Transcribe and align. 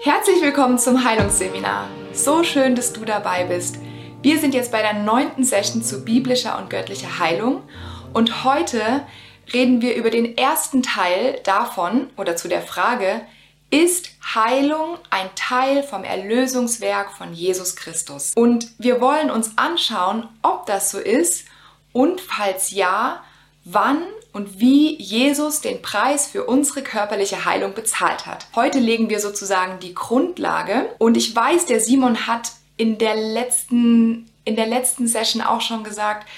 Herzlich 0.00 0.42
willkommen 0.42 0.78
zum 0.78 1.04
Heilungsseminar. 1.04 1.88
So 2.12 2.42
schön, 2.42 2.74
dass 2.74 2.92
du 2.92 3.04
dabei 3.04 3.44
bist. 3.44 3.78
Wir 4.22 4.38
sind 4.38 4.52
jetzt 4.52 4.72
bei 4.72 4.82
der 4.82 4.94
neunten 4.94 5.44
Session 5.44 5.82
zu 5.82 6.04
biblischer 6.04 6.58
und 6.58 6.68
göttlicher 6.68 7.18
Heilung 7.18 7.62
und 8.12 8.44
heute 8.44 9.06
reden 9.52 9.80
wir 9.80 9.94
über 9.94 10.10
den 10.10 10.36
ersten 10.36 10.82
Teil 10.82 11.40
davon 11.44 12.10
oder 12.16 12.36
zu 12.36 12.48
der 12.48 12.62
Frage, 12.62 13.22
ist 13.70 14.10
Heilung 14.34 14.98
ein 15.10 15.30
Teil 15.36 15.82
vom 15.82 16.04
Erlösungswerk 16.04 17.12
von 17.12 17.32
Jesus 17.32 17.76
Christus? 17.76 18.32
Und 18.34 18.72
wir 18.78 19.00
wollen 19.00 19.30
uns 19.30 19.56
anschauen, 19.56 20.28
ob 20.42 20.66
das 20.66 20.90
so 20.90 20.98
ist 20.98 21.46
und 21.92 22.20
falls 22.20 22.72
ja, 22.72 23.22
wann 23.64 24.02
und 24.34 24.60
wie 24.60 25.00
Jesus 25.00 25.62
den 25.62 25.80
Preis 25.80 26.26
für 26.26 26.44
unsere 26.44 26.82
körperliche 26.82 27.46
Heilung 27.46 27.72
bezahlt 27.72 28.26
hat. 28.26 28.46
Heute 28.54 28.80
legen 28.80 29.08
wir 29.08 29.20
sozusagen 29.20 29.78
die 29.78 29.94
Grundlage 29.94 30.94
und 30.98 31.16
ich 31.16 31.34
weiß, 31.34 31.64
der 31.66 31.80
Simon 31.80 32.26
hat 32.26 32.52
in 32.76 32.98
der 32.98 33.14
letzten 33.14 34.28
in 34.44 34.56
der 34.56 34.66
letzten 34.66 35.06
Session 35.06 35.40
auch 35.40 35.62
schon 35.62 35.84
gesagt, 35.84 36.28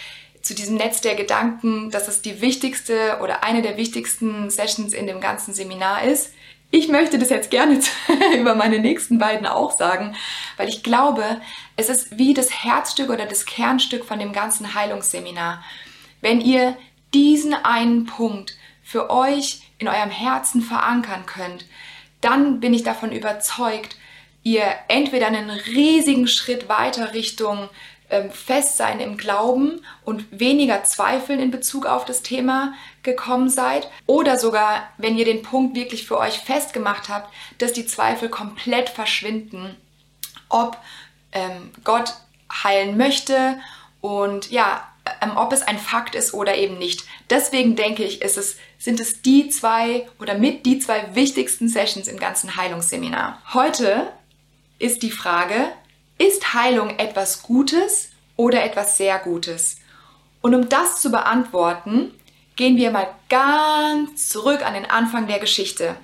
zu 0.40 0.54
diesem 0.54 0.76
Netz 0.76 1.00
der 1.00 1.16
Gedanken, 1.16 1.90
dass 1.90 2.06
es 2.06 2.22
die 2.22 2.40
wichtigste 2.40 3.18
oder 3.20 3.42
eine 3.42 3.62
der 3.62 3.76
wichtigsten 3.76 4.48
Sessions 4.48 4.94
in 4.94 5.08
dem 5.08 5.20
ganzen 5.20 5.54
Seminar 5.54 6.04
ist. 6.04 6.32
Ich 6.70 6.86
möchte 6.86 7.18
das 7.18 7.30
jetzt 7.30 7.50
gerne 7.50 7.80
über 8.38 8.54
meine 8.54 8.78
nächsten 8.78 9.18
beiden 9.18 9.46
auch 9.46 9.76
sagen, 9.76 10.14
weil 10.56 10.68
ich 10.68 10.84
glaube, 10.84 11.40
es 11.76 11.88
ist 11.88 12.16
wie 12.16 12.34
das 12.34 12.62
Herzstück 12.62 13.10
oder 13.10 13.26
das 13.26 13.44
Kernstück 13.46 14.04
von 14.04 14.20
dem 14.20 14.32
ganzen 14.32 14.74
Heilungsseminar. 14.74 15.64
Wenn 16.20 16.40
ihr 16.40 16.76
diesen 17.16 17.54
einen 17.54 18.04
Punkt 18.04 18.58
für 18.82 19.08
euch 19.08 19.62
in 19.78 19.88
eurem 19.88 20.10
Herzen 20.10 20.60
verankern 20.60 21.24
könnt, 21.24 21.64
dann 22.20 22.60
bin 22.60 22.74
ich 22.74 22.82
davon 22.82 23.10
überzeugt, 23.10 23.96
ihr 24.42 24.66
entweder 24.88 25.28
einen 25.28 25.48
riesigen 25.48 26.28
Schritt 26.28 26.68
weiter 26.68 27.14
Richtung 27.14 27.70
ähm, 28.10 28.30
Festsein 28.30 29.00
im 29.00 29.16
Glauben 29.16 29.80
und 30.04 30.26
weniger 30.30 30.84
Zweifeln 30.84 31.40
in 31.40 31.50
Bezug 31.50 31.86
auf 31.86 32.04
das 32.04 32.22
Thema 32.22 32.74
gekommen 33.02 33.48
seid 33.48 33.88
oder 34.04 34.38
sogar, 34.38 34.88
wenn 34.98 35.16
ihr 35.16 35.24
den 35.24 35.42
Punkt 35.42 35.74
wirklich 35.74 36.06
für 36.06 36.18
euch 36.18 36.38
festgemacht 36.38 37.08
habt, 37.08 37.32
dass 37.58 37.72
die 37.72 37.86
Zweifel 37.86 38.28
komplett 38.28 38.90
verschwinden, 38.90 39.74
ob 40.50 40.76
ähm, 41.32 41.70
Gott 41.82 42.12
heilen 42.62 42.98
möchte. 42.98 43.58
Und 44.00 44.50
ja, 44.50 44.86
ähm, 45.20 45.32
ob 45.36 45.52
es 45.52 45.62
ein 45.62 45.78
Fakt 45.78 46.14
ist 46.14 46.34
oder 46.34 46.56
eben 46.56 46.78
nicht. 46.78 47.04
Deswegen 47.30 47.76
denke 47.76 48.04
ich, 48.04 48.22
es, 48.22 48.56
sind 48.78 49.00
es 49.00 49.22
die 49.22 49.48
zwei 49.48 50.08
oder 50.20 50.34
mit 50.34 50.66
die 50.66 50.78
zwei 50.78 51.14
wichtigsten 51.14 51.68
Sessions 51.68 52.08
im 52.08 52.18
ganzen 52.18 52.56
Heilungsseminar. 52.56 53.40
Heute 53.52 54.12
ist 54.78 55.02
die 55.02 55.10
Frage, 55.10 55.68
ist 56.18 56.54
Heilung 56.54 56.98
etwas 56.98 57.42
Gutes 57.42 58.10
oder 58.36 58.64
etwas 58.64 58.96
sehr 58.96 59.18
Gutes? 59.18 59.78
Und 60.40 60.54
um 60.54 60.68
das 60.68 61.00
zu 61.00 61.10
beantworten, 61.10 62.12
gehen 62.56 62.76
wir 62.76 62.90
mal 62.90 63.08
ganz 63.28 64.28
zurück 64.28 64.64
an 64.64 64.74
den 64.74 64.88
Anfang 64.88 65.26
der 65.26 65.38
Geschichte. 65.38 65.96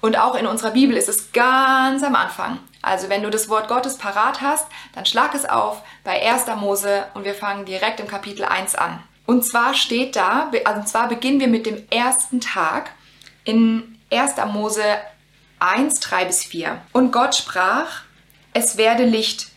Und 0.00 0.18
auch 0.18 0.34
in 0.34 0.46
unserer 0.46 0.70
Bibel 0.70 0.96
ist 0.96 1.08
es 1.08 1.32
ganz 1.32 2.02
am 2.02 2.14
Anfang. 2.14 2.60
Also 2.82 3.08
wenn 3.08 3.22
du 3.22 3.30
das 3.30 3.48
Wort 3.48 3.68
Gottes 3.68 3.98
parat 3.98 4.40
hast, 4.40 4.66
dann 4.94 5.04
schlag 5.04 5.34
es 5.34 5.44
auf 5.44 5.82
bei 6.04 6.22
1. 6.22 6.46
Mose 6.56 7.06
und 7.14 7.24
wir 7.24 7.34
fangen 7.34 7.64
direkt 7.64 8.00
im 8.00 8.06
Kapitel 8.06 8.44
1 8.44 8.74
an. 8.76 9.02
Und 9.26 9.44
zwar 9.44 9.74
steht 9.74 10.16
da, 10.16 10.50
also 10.64 10.82
zwar 10.84 11.08
beginnen 11.08 11.40
wir 11.40 11.48
mit 11.48 11.66
dem 11.66 11.86
ersten 11.90 12.40
Tag 12.40 12.92
in 13.44 13.98
1. 14.10 14.36
Mose 14.52 14.82
1, 15.58 16.00
3 16.00 16.24
bis 16.24 16.44
4. 16.44 16.80
Und 16.92 17.12
Gott 17.12 17.34
sprach, 17.34 18.02
es 18.54 18.76
werde 18.76 19.04
Licht. 19.04 19.48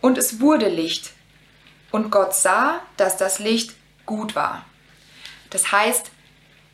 Und 0.00 0.18
es 0.18 0.40
wurde 0.40 0.68
Licht. 0.68 1.12
Und 1.90 2.10
Gott 2.10 2.34
sah, 2.34 2.80
dass 2.96 3.16
das 3.16 3.38
Licht 3.38 3.74
gut 4.04 4.34
war. 4.34 4.64
Das 5.50 5.70
heißt, 5.70 6.10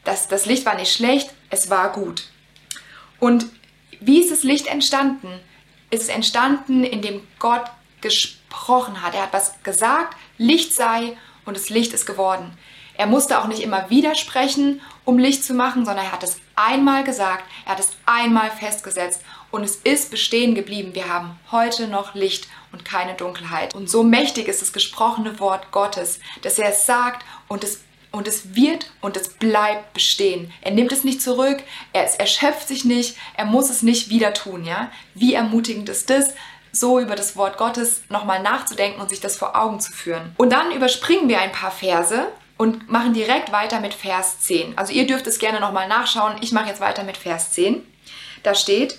dass 0.05 0.29
das 0.29 0.47
Licht 0.47 0.65
war 0.65 0.77
nicht 0.77 0.93
schlecht, 0.93 1.31
es 1.51 1.69
war 1.69 1.93
gut. 1.93 2.25
Und 3.19 3.47
wie 4.01 4.23
ist 4.23 4.31
das 4.31 4.43
Licht 4.45 4.67
entstanden? 4.67 5.29
Ist 5.91 6.03
es 6.03 6.09
entstanden, 6.09 6.85
indem 6.85 7.27
Gott 7.39 7.65
gesprochen 8.01 9.03
hat. 9.03 9.15
Er 9.15 9.23
hat 9.23 9.33
was 9.33 9.63
gesagt, 9.63 10.17
Licht 10.39 10.75
sei 10.75 11.17
und 11.45 11.57
das 11.57 11.69
Licht 11.69 11.93
ist 11.93 12.07
geworden. 12.07 12.57
Er 12.97 13.07
musste 13.07 13.39
auch 13.39 13.47
nicht 13.47 13.63
immer 13.63 13.89
widersprechen, 13.89 14.83
um 15.05 15.19
Licht 15.19 15.43
zu 15.43 15.55
machen, 15.55 15.87
sondern 15.87 16.05
er 16.05 16.13
hat 16.13 16.23
es 16.23 16.37
einmal 16.55 17.03
gesagt, 17.03 17.45
er 17.65 17.73
hat 17.73 17.81
es 17.81 17.93
einmal 18.05 18.51
festgesetzt 18.51 19.23
und 19.51 19.65
es 19.65 19.77
ist 19.77 20.11
bestehen 20.11 20.55
geblieben. 20.55 20.95
Wir 20.95 21.09
haben 21.09 21.39
heute 21.51 21.89
noch 21.89 22.15
Licht 22.15 22.49
und 22.73 22.85
keine 22.85 23.15
Dunkelheit. 23.15 23.75
Und 23.75 23.89
so 23.89 24.03
mächtig 24.03 24.49
ist 24.49 24.61
das 24.61 24.73
gesprochene 24.73 25.41
Wort 25.41 25.73
Gottes, 25.73 26.21
dass 26.43 26.59
er 26.59 26.71
es 26.71 26.87
sagt 26.87 27.25
und 27.49 27.65
es 27.65 27.81
und 28.13 28.27
es 28.27 28.55
wird 28.55 28.91
und 29.01 29.17
es 29.17 29.29
bleibt 29.29 29.93
bestehen. 29.93 30.53
Er 30.63 30.73
nimmt 30.73 30.93
es 30.93 31.05
nicht 31.05 31.23
zurück, 31.23 31.63
er 31.93 32.05
erschöpft 32.19 32.69
sich 32.69 32.85
nicht, 32.85 33.17
er 33.37 33.45
muss 33.45 33.71
es 33.71 33.83
nicht 33.83 34.11
wieder 34.11 34.33
tun, 34.35 34.65
ja? 34.65 34.91
Wie 35.15 35.35
ermutigend 35.35 35.89
ist 35.89 36.11
das, 36.11 36.35
so 36.73 37.01
über 37.01 37.17
das 37.17 37.37
Wort 37.37 37.57
Gottes 37.57 38.03
nochmal 38.09 38.43
nachzudenken 38.43 39.01
und 39.01 39.11
sich 39.11 39.21
das 39.21 39.37
vor 39.37 39.57
Augen 39.57 39.81
zu 39.81 39.93
führen. 39.93 40.35
Und 40.37 40.53
dann 40.53 40.73
überspringen 40.73 41.29
wir 41.29 41.41
ein 41.41 41.53
paar 41.53 41.71
Verse 41.71 42.29
und 42.57 42.91
machen 42.91 43.15
direkt 43.15 43.53
weiter 43.53 43.81
mit 43.81 43.95
Vers 43.95 44.41
10. 44.41 44.77
Also 44.77 44.93
ihr 44.93 45.07
dürft 45.07 45.27
es 45.27 45.39
gerne 45.39 45.61
nochmal 45.61 45.89
nachschauen, 45.89 46.37
ich 46.41 46.53
mache 46.53 46.69
jetzt 46.69 46.81
weiter 46.81 47.05
mit 47.05 47.17
Vers 47.17 47.53
10. 47.53 47.85
Da 48.43 48.55
steht, 48.55 48.99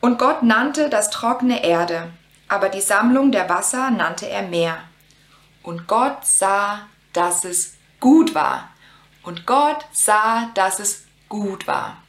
und 0.00 0.18
Gott 0.18 0.42
nannte 0.42 0.88
das 0.88 1.10
trockene 1.10 1.62
Erde, 1.62 2.10
aber 2.48 2.68
die 2.68 2.80
Sammlung 2.80 3.32
der 3.32 3.48
Wasser 3.48 3.90
nannte 3.90 4.28
er 4.28 4.42
Meer. 4.42 4.78
Und 5.62 5.86
Gott 5.86 6.24
sah, 6.24 6.86
dass 7.12 7.44
es 7.44 7.74
gut 8.00 8.34
war. 8.34 8.70
Und 9.22 9.46
Gott 9.46 9.86
sah, 9.92 10.50
dass 10.54 10.80
es 10.80 11.04
gut 11.28 11.66
war. 11.66 12.02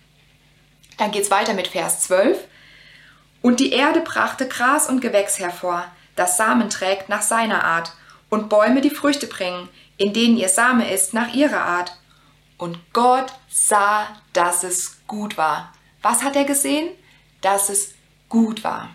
Dann 0.97 1.11
geht 1.11 1.23
es 1.23 1.31
weiter 1.31 1.53
mit 1.53 1.67
Vers 1.67 2.01
12. 2.01 2.37
Und 3.41 3.59
die 3.59 3.71
Erde 3.71 4.01
brachte 4.01 4.47
Gras 4.47 4.87
und 4.87 5.01
Gewächs 5.01 5.39
hervor, 5.39 5.85
das 6.15 6.37
Samen 6.37 6.69
trägt 6.69 7.09
nach 7.09 7.21
seiner 7.21 7.63
Art, 7.63 7.93
und 8.29 8.47
Bäume, 8.49 8.81
die 8.81 8.89
Früchte 8.89 9.27
bringen, 9.27 9.67
in 9.97 10.13
denen 10.13 10.37
ihr 10.37 10.47
Same 10.47 10.89
ist 10.89 11.13
nach 11.13 11.33
ihrer 11.33 11.61
Art. 11.61 11.97
Und 12.57 12.79
Gott 12.93 13.33
sah, 13.49 14.07
dass 14.31 14.63
es 14.63 15.01
gut 15.05 15.37
war. 15.37 15.73
Was 16.01 16.23
hat 16.23 16.35
er 16.35 16.45
gesehen? 16.45 16.89
Dass 17.41 17.69
es 17.69 17.93
gut 18.29 18.63
war. 18.63 18.89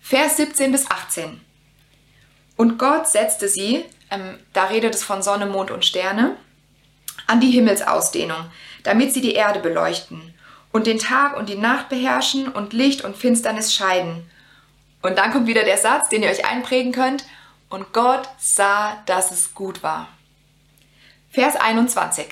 Vers 0.00 0.36
17 0.36 0.70
bis 0.70 0.90
18. 0.90 1.40
Und 2.56 2.78
Gott 2.78 3.08
setzte 3.08 3.48
sie, 3.48 3.84
ähm, 4.10 4.38
da 4.52 4.64
redet 4.64 4.94
es 4.94 5.04
von 5.04 5.22
Sonne, 5.22 5.46
Mond 5.46 5.70
und 5.70 5.84
Sterne, 5.84 6.36
an 7.26 7.40
die 7.40 7.50
Himmelsausdehnung, 7.50 8.50
damit 8.82 9.12
sie 9.12 9.20
die 9.20 9.34
Erde 9.34 9.60
beleuchten 9.60 10.34
und 10.72 10.86
den 10.86 10.98
Tag 10.98 11.36
und 11.36 11.48
die 11.48 11.56
Nacht 11.56 11.88
beherrschen 11.88 12.48
und 12.48 12.72
Licht 12.72 13.04
und 13.04 13.16
Finsternis 13.16 13.74
scheiden. 13.74 14.28
Und 15.02 15.18
dann 15.18 15.32
kommt 15.32 15.46
wieder 15.46 15.64
der 15.64 15.78
Satz, 15.78 16.08
den 16.08 16.22
ihr 16.22 16.30
euch 16.30 16.46
einprägen 16.46 16.92
könnt. 16.92 17.24
Und 17.70 17.92
Gott 17.92 18.28
sah, 18.38 19.02
dass 19.06 19.30
es 19.30 19.54
gut 19.54 19.82
war. 19.82 20.08
Vers 21.30 21.56
21. 21.56 22.26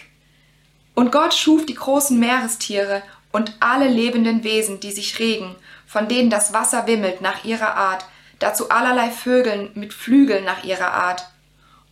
Und 0.95 1.13
Gott 1.13 1.35
schuf 1.35 1.67
die 1.67 1.75
großen 1.75 2.19
Meerestiere 2.19 3.03
und 3.33 3.53
alle 3.61 3.89
lebenden 3.89 4.45
Wesen, 4.45 4.81
die 4.81 4.93
sich 4.93 5.19
regen, 5.19 5.55
von 5.87 6.09
denen 6.09 6.31
das 6.31 6.53
Wasser 6.55 6.87
wimmelt 6.87 7.21
nach 7.21 7.45
ihrer 7.45 7.75
Art, 7.75 8.07
dazu 8.39 8.71
allerlei 8.71 9.11
Vögeln 9.11 9.71
mit 9.75 9.93
Flügeln 9.93 10.45
nach 10.45 10.65
ihrer 10.65 10.93
Art. 10.93 11.29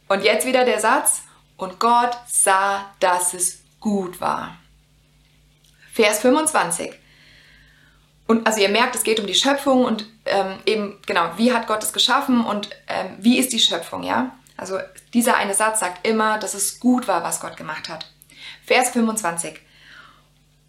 Und 0.09 0.23
jetzt 0.23 0.47
wieder 0.47 0.65
der 0.65 0.81
Satz, 0.81 1.23
und 1.57 1.79
Gott 1.79 2.17
sah, 2.27 2.93
dass 3.01 3.35
es 3.35 3.63
gut 3.81 4.21
war. 4.21 4.57
Vers 5.93 6.21
25. 6.21 6.93
Und 8.27 8.47
also 8.47 8.61
ihr 8.61 8.71
merkt, 8.71 8.97
es 8.97 9.05
geht 9.05 9.21
um 9.21 9.27
die 9.27 9.35
Schöpfung 9.35 9.85
und 9.85 10.07
ähm, 10.25 10.59
eben 10.67 10.99
genau, 11.07 11.31
wie 11.37 11.53
hat 11.53 11.67
Gott 11.67 11.83
es 11.83 11.93
geschaffen 11.93 12.45
und 12.45 12.71
ähm, 12.89 13.17
wie 13.19 13.39
ist 13.39 13.53
die 13.53 13.61
Schöpfung, 13.61 14.03
ja? 14.03 14.35
Also 14.57 14.79
dieser 15.13 15.37
eine 15.37 15.55
Satz 15.55 15.81
sagt 15.81 16.07
immer, 16.07 16.39
dass 16.39 16.55
es 16.55 16.81
gut 16.81 17.07
war, 17.07 17.23
was 17.23 17.41
Gott 17.41 17.57
gemacht 17.57 17.89
hat. 17.89 18.11
Vers 18.65 18.91
25. 18.91 19.61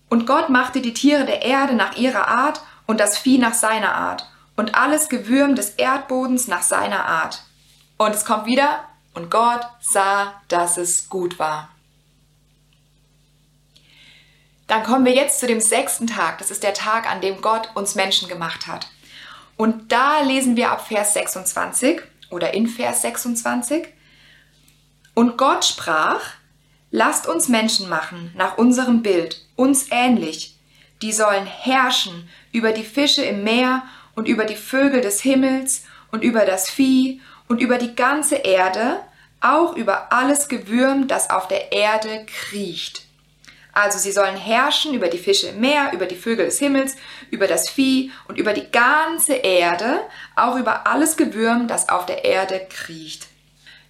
Und 0.09 0.27
Gott 0.27 0.49
machte 0.49 0.81
die 0.81 0.93
Tiere 0.93 1.25
der 1.25 1.43
Erde 1.43 1.73
nach 1.73 1.95
ihrer 1.95 2.27
Art 2.27 2.61
und 2.85 2.99
das 2.99 3.17
Vieh 3.17 3.37
nach 3.37 3.53
seiner 3.53 3.95
Art 3.95 4.29
und 4.55 4.75
alles 4.75 5.09
Gewürm 5.09 5.55
des 5.55 5.71
Erdbodens 5.71 6.47
nach 6.47 6.61
seiner 6.61 7.05
Art. 7.05 7.43
Und 7.97 8.13
es 8.13 8.25
kommt 8.25 8.45
wieder, 8.45 8.83
und 9.15 9.31
Gott 9.31 9.61
sah, 9.81 10.41
dass 10.47 10.77
es 10.77 11.09
gut 11.09 11.39
war. 11.39 11.69
Dann 14.67 14.83
kommen 14.83 15.05
wir 15.05 15.13
jetzt 15.13 15.39
zu 15.39 15.47
dem 15.47 15.59
sechsten 15.59 16.07
Tag. 16.07 16.39
Das 16.39 16.51
ist 16.51 16.63
der 16.63 16.73
Tag, 16.73 17.09
an 17.09 17.21
dem 17.21 17.41
Gott 17.41 17.69
uns 17.75 17.95
Menschen 17.95 18.27
gemacht 18.27 18.67
hat. 18.67 18.87
Und 19.57 19.91
da 19.91 20.21
lesen 20.21 20.55
wir 20.55 20.71
ab 20.71 20.87
Vers 20.87 21.13
26 21.13 22.01
oder 22.29 22.53
in 22.53 22.67
Vers 22.67 23.01
26. 23.03 23.87
Und 25.13 25.37
Gott 25.37 25.65
sprach, 25.65 26.21
lasst 26.91 27.27
uns 27.27 27.47
Menschen 27.47 27.87
machen 27.87 28.33
nach 28.35 28.57
unserem 28.57 29.01
Bild, 29.01 29.45
uns 29.55 29.87
ähnlich. 29.91 30.51
die 31.01 31.11
sollen 31.11 31.45
herrschen 31.45 32.29
über 32.51 32.71
die 32.71 32.83
Fische 32.83 33.23
im 33.23 33.43
Meer 33.43 33.83
und 34.15 34.27
über 34.27 34.45
die 34.45 34.55
Vögel 34.55 35.01
des 35.01 35.21
Himmels 35.21 35.83
und 36.11 36.23
über 36.23 36.45
das 36.45 36.69
Vieh 36.69 37.21
und 37.47 37.61
über 37.61 37.77
die 37.77 37.95
ganze 37.95 38.35
Erde, 38.35 38.99
auch 39.41 39.75
über 39.75 40.11
alles 40.11 40.47
Gewürm, 40.47 41.07
das 41.07 41.29
auf 41.29 41.47
der 41.47 41.71
Erde 41.71 42.25
kriecht. 42.25 43.05
Also 43.73 43.99
sie 43.99 44.13
sollen 44.13 44.37
herrschen 44.37 44.93
über 44.93 45.09
die 45.09 45.17
Fische 45.17 45.47
im 45.47 45.59
Meer, 45.59 45.91
über 45.91 46.05
die 46.05 46.15
Vögel 46.15 46.45
des 46.45 46.59
Himmels, 46.59 46.95
über 47.29 47.45
das 47.45 47.69
Vieh 47.69 48.11
und 48.27 48.37
über 48.37 48.53
die 48.53 48.71
ganze 48.71 49.33
Erde, 49.33 49.99
auch 50.35 50.55
über 50.55 50.87
alles 50.87 51.17
Gewürm, 51.17 51.67
das 51.67 51.89
auf 51.89 52.05
der 52.05 52.23
Erde 52.23 52.65
kriecht. 52.69 53.27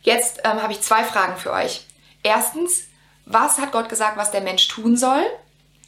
Jetzt 0.01 0.41
ähm, 0.43 0.61
habe 0.61 0.73
ich 0.73 0.81
zwei 0.81 1.03
Fragen 1.03 1.37
für 1.37 1.51
euch. 1.51 1.85
Erstens, 2.23 2.85
was 3.27 3.59
hat 3.59 3.71
Gott 3.71 3.87
gesagt, 3.87 4.17
was 4.17 4.31
der 4.31 4.41
Mensch 4.41 4.67
tun 4.67 4.97
soll? 4.97 5.23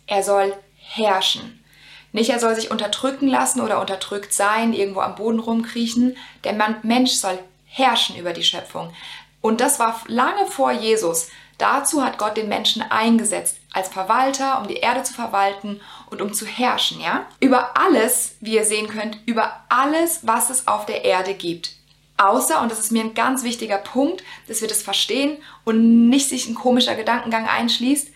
Er 0.06 0.22
soll 0.22 0.54
herrschen. 0.75 1.64
Nicht, 2.12 2.30
er 2.30 2.40
soll 2.40 2.56
sich 2.56 2.69
unterdrücken 2.69 3.28
lassen 3.28 3.62
oder 3.62 3.80
unterdrückt 3.80 4.31
sein, 4.31 4.74
irgendwo 4.74 5.02
am 5.02 5.16
Boden 5.16 5.40
rumkriechen. 5.40 6.18
Der 6.44 6.54
Mensch 6.84 7.14
soll 7.14 7.38
herrschen 7.77 8.18
über 8.18 8.33
die 8.33 8.44
Schöpfung. 8.44 8.94
Und 9.41 9.62
das 9.62 9.79
war 9.79 10.01
lange 10.07 10.47
vor 10.47 10.71
Jesus. 10.71 11.29
Dazu 11.57 12.03
hat 12.03 12.18
Gott 12.18 12.38
den 12.38 12.50
Menschen 12.50 12.81
eingesetzt 12.81 13.57
als 13.74 13.89
Verwalter, 13.89 14.59
um 14.59 14.68
die 14.68 14.75
Erde 14.75 15.03
zu 15.03 15.13
verwalten 15.13 15.81
und 16.09 16.21
um 16.21 16.33
zu 16.33 16.45
herrschen, 16.45 17.01
ja? 17.01 17.25
Über 17.39 17.77
alles, 17.77 18.35
wie 18.41 18.56
ihr 18.56 18.65
sehen 18.65 18.88
könnt, 18.88 19.18
über 19.25 19.62
alles, 19.69 20.21
was 20.24 20.50
es 20.50 20.68
auf 20.68 20.85
der 20.85 21.03
Erde 21.03 21.33
gibt. 21.33 21.71
Außer, 22.18 22.62
und 22.62 22.71
das 22.71 22.79
ist 22.79 22.91
mir 22.91 23.03
ein 23.03 23.13
ganz 23.13 23.44
wichtiger 23.44 23.77
Punkt, 23.77 24.23
dass 24.47 24.62
wir 24.62 24.68
das 24.68 24.81
verstehen 24.81 25.38
und 25.65 26.09
nicht 26.09 26.30
sich 26.30 26.47
ein 26.47 26.56
komischer 26.56 26.95
Gedankengang 26.95 27.47
einschließt 27.47 28.09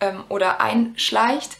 ähm, 0.00 0.24
oder 0.28 0.60
einschleicht. 0.60 1.56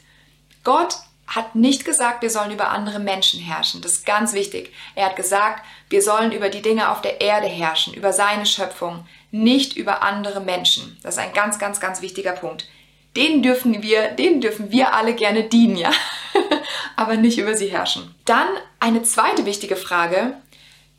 Gott 0.62 0.97
hat 1.35 1.55
nicht 1.55 1.85
gesagt, 1.85 2.23
wir 2.23 2.31
sollen 2.31 2.53
über 2.53 2.71
andere 2.71 3.01
Menschen 3.01 3.41
herrschen. 3.41 3.81
Das 3.81 3.93
ist 3.93 4.07
ganz 4.07 4.35
wichtig. 4.35 4.73
Er 4.95 5.07
hat 5.07 5.17
gesagt, 5.17 5.65
wir 5.91 6.01
sollen 6.01 6.31
über 6.31 6.49
die 6.49 6.63
Dinge 6.63 6.91
auf 6.91 7.03
der 7.03 7.21
Erde 7.21 7.49
herrschen, 7.49 7.95
über 7.95 8.13
seine 8.13 8.47
Schöpfung, 8.47 9.07
nicht 9.33 9.77
über 9.77 10.03
andere 10.03 10.41
Menschen. 10.41 10.97
Das 11.03 11.17
ist 11.17 11.21
ein 11.21 11.33
ganz, 11.33 11.59
ganz, 11.59 11.81
ganz 11.81 12.03
wichtiger 12.03 12.33
Punkt. 12.33 12.69
Den 13.17 13.43
dürfen 13.43 13.83
wir, 13.83 14.09
denen 14.09 14.41
dürfen 14.41 14.71
wir 14.71 14.95
alle 14.95 15.15
gerne 15.15 15.45
dienen, 15.45 15.77
ja, 15.77 15.93
aber 16.97 17.17
nicht 17.17 17.39
über 17.39 17.55
sie 17.57 17.69
herrschen. 17.69 18.15
Dann 18.25 18.49
eine 18.81 19.03
zweite 19.03 19.45
wichtige 19.45 19.77
Frage, 19.77 20.37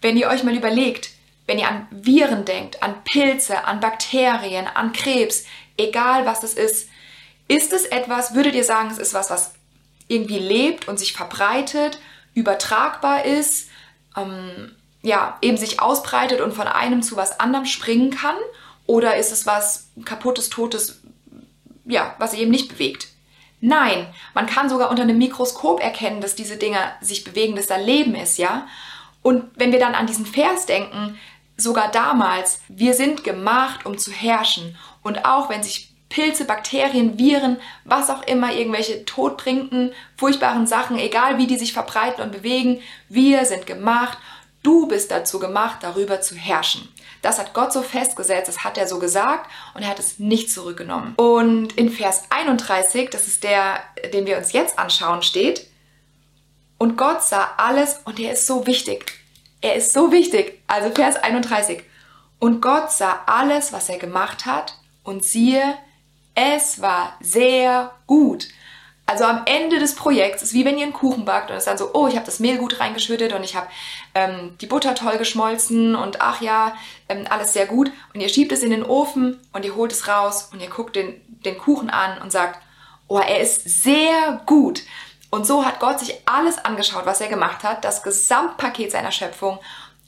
wenn 0.02 0.18
ihr 0.18 0.28
euch 0.28 0.44
mal 0.44 0.56
überlegt, 0.56 1.10
wenn 1.48 1.60
ihr 1.60 1.68
an 1.68 1.88
Viren 1.92 2.46
denkt, 2.46 2.82
an 2.82 3.04
Pilze, 3.04 3.66
an 3.66 3.80
Bakterien, 3.80 4.68
an 4.68 4.94
Krebs, 4.94 5.46
egal 5.78 6.26
was 6.26 6.40
das 6.40 6.54
ist, 6.54 6.90
ist 7.48 7.74
es 7.74 7.86
etwas, 7.86 8.34
würdet 8.34 8.56
ihr 8.56 8.64
sagen, 8.64 8.90
es 8.92 8.98
ist 8.98 9.14
was, 9.14 9.30
was 9.30 9.55
irgendwie 10.08 10.40
lebt 10.40 10.88
und 10.88 10.98
sich 10.98 11.14
verbreitet, 11.14 12.00
übertragbar 12.34 13.26
ist, 13.26 13.70
ähm, 14.16 14.76
ja, 15.02 15.38
eben 15.42 15.58
sich 15.58 15.80
ausbreitet 15.80 16.42
und 16.42 16.54
von 16.54 16.68
einem 16.68 17.02
zu 17.02 17.16
was 17.16 17.40
anderem 17.40 17.66
springen 17.66 18.12
kann? 18.12 18.36
Oder 18.88 19.18
ist 19.18 19.32
es 19.32 19.46
was 19.46 19.90
kaputtes, 20.04 20.50
totes, 20.50 21.02
ja, 21.86 22.16
was 22.20 22.32
sich 22.32 22.42
eben 22.42 22.52
nicht 22.52 22.70
bewegt? 22.70 23.08
Nein, 23.62 24.08
man 24.34 24.46
kann 24.46 24.70
sogar 24.70 24.92
unter 24.92 25.04
einem 25.04 25.18
Mikroskop 25.18 25.80
erkennen, 25.80 26.22
dass 26.22 26.36
diese 26.36 26.58
Dinge 26.58 26.78
sich 27.02 27.24
bewegen, 27.24 27.56
dass 27.56 27.68
da 27.68 27.78
Leben 27.78 28.16
ist, 28.16 28.38
ja? 28.38 28.68
Und 29.22 29.46
wenn 29.56 29.72
wir 29.72 29.80
dann 29.80 29.96
an 29.96 30.06
diesen 30.06 30.26
Vers 30.26 30.68
denken, 30.68 31.18
sogar 31.58 31.90
damals, 31.90 32.62
wir 32.68 32.94
sind 32.94 33.24
gemacht, 33.24 33.86
um 33.86 33.98
zu 33.98 34.12
herrschen. 34.12 34.78
Und 35.02 35.26
auch 35.26 35.50
wenn 35.50 35.64
sich 35.64 35.95
Pilze, 36.10 36.46
Bakterien, 36.46 37.18
Viren, 37.18 37.58
was 37.84 38.10
auch 38.10 38.24
immer, 38.24 38.54
irgendwelche 38.54 39.06
todbringenden, 39.06 39.92
furchtbaren 40.18 40.68
Sachen, 40.68 40.98
egal 40.98 41.38
wie 41.38 41.48
die 41.48 41.58
sich 41.58 41.74
verbreiten 41.74 42.24
und 42.24 42.32
bewegen, 42.32 42.82
wir 43.10 43.46
sind 43.46 43.66
gemacht, 43.66 44.18
du 44.64 44.88
bist 44.88 45.12
dazu 45.12 45.40
gemacht, 45.40 45.80
darüber 45.82 46.22
zu 46.22 46.36
herrschen. 46.36 46.88
Das 47.22 47.40
hat 47.40 47.54
Gott 47.54 47.74
so 47.74 47.82
festgesetzt, 47.82 48.48
das 48.48 48.64
hat 48.64 48.78
er 48.78 48.88
so 48.88 49.00
gesagt 49.00 49.50
und 49.74 49.82
er 49.82 49.90
hat 49.90 50.00
es 50.00 50.20
nicht 50.20 50.52
zurückgenommen. 50.52 51.16
Und 51.16 51.74
in 51.74 51.90
Vers 51.90 52.26
31, 52.30 53.10
das 53.10 53.28
ist 53.28 53.44
der, 53.44 53.80
den 54.14 54.28
wir 54.28 54.38
uns 54.38 54.52
jetzt 54.52 54.78
anschauen, 54.78 55.24
steht, 55.24 55.68
und 56.78 56.98
Gott 56.98 57.24
sah 57.24 57.52
alles 57.58 58.02
und 58.06 58.20
er 58.20 58.34
ist 58.34 58.48
so 58.48 58.68
wichtig. 58.68 59.20
Er 59.62 59.76
ist 59.76 59.94
so 59.94 60.12
wichtig. 60.12 60.62
Also 60.68 60.92
Vers 60.94 61.16
31. 61.16 61.84
Und 62.40 62.62
Gott 62.62 62.92
sah 62.92 63.22
alles, 63.26 63.74
was 63.74 63.90
er 63.90 63.98
gemacht 63.98 64.46
hat 64.46 64.78
und 65.04 65.24
siehe, 65.24 65.78
es 66.36 66.82
war 66.82 67.18
sehr 67.22 67.92
gut. 68.06 68.48
Also 69.08 69.24
am 69.24 69.44
Ende 69.46 69.80
des 69.80 69.96
Projekts 69.96 70.42
ist 70.42 70.54
wie 70.54 70.66
wenn 70.66 70.78
ihr 70.78 70.84
einen 70.84 70.94
Kuchen 70.94 71.26
backt 71.26 71.52
und 71.52 71.58
es 71.58 71.66
dann 71.66 71.78
so, 71.78 71.92
oh, 71.94 72.08
ich 72.08 72.16
habe 72.16 72.26
das 72.26 72.40
Mehl 72.40 72.58
gut 72.58 72.80
reingeschüttet 72.80 73.34
und 73.34 73.44
ich 73.44 73.56
habe 73.56 73.68
ähm, 74.16 74.58
die 74.60 74.66
Butter 74.66 74.96
toll 74.96 75.18
geschmolzen 75.18 75.96
und 75.96 76.22
ach 76.22 76.42
ja, 76.42 76.76
ähm, 77.08 77.26
alles 77.30 77.54
sehr 77.54 77.68
gut. 77.68 77.92
Und 78.14 78.22
ihr 78.22 78.30
schiebt 78.30 78.52
es 78.52 78.64
in 78.64 78.72
den 78.72 78.84
Ofen 78.84 79.40
und 79.54 79.64
ihr 79.64 79.76
holt 79.76 79.92
es 79.92 80.08
raus 80.08 80.50
und 80.52 80.60
ihr 80.60 80.70
guckt 80.70 80.96
den, 80.96 81.22
den 81.46 81.58
Kuchen 81.58 81.92
an 81.92 82.20
und 82.22 82.32
sagt, 82.32 82.60
oh, 83.08 83.20
er 83.20 83.42
ist 83.42 83.84
sehr 83.84 84.42
gut. 84.48 84.82
Und 85.30 85.46
so 85.46 85.66
hat 85.66 85.80
Gott 85.80 86.00
sich 86.00 86.22
alles 86.26 86.58
angeschaut, 86.58 87.06
was 87.06 87.22
er 87.22 87.28
gemacht 87.28 87.64
hat, 87.64 87.86
das 87.86 88.02
Gesamtpaket 88.02 88.92
seiner 88.92 89.12
Schöpfung. 89.12 89.60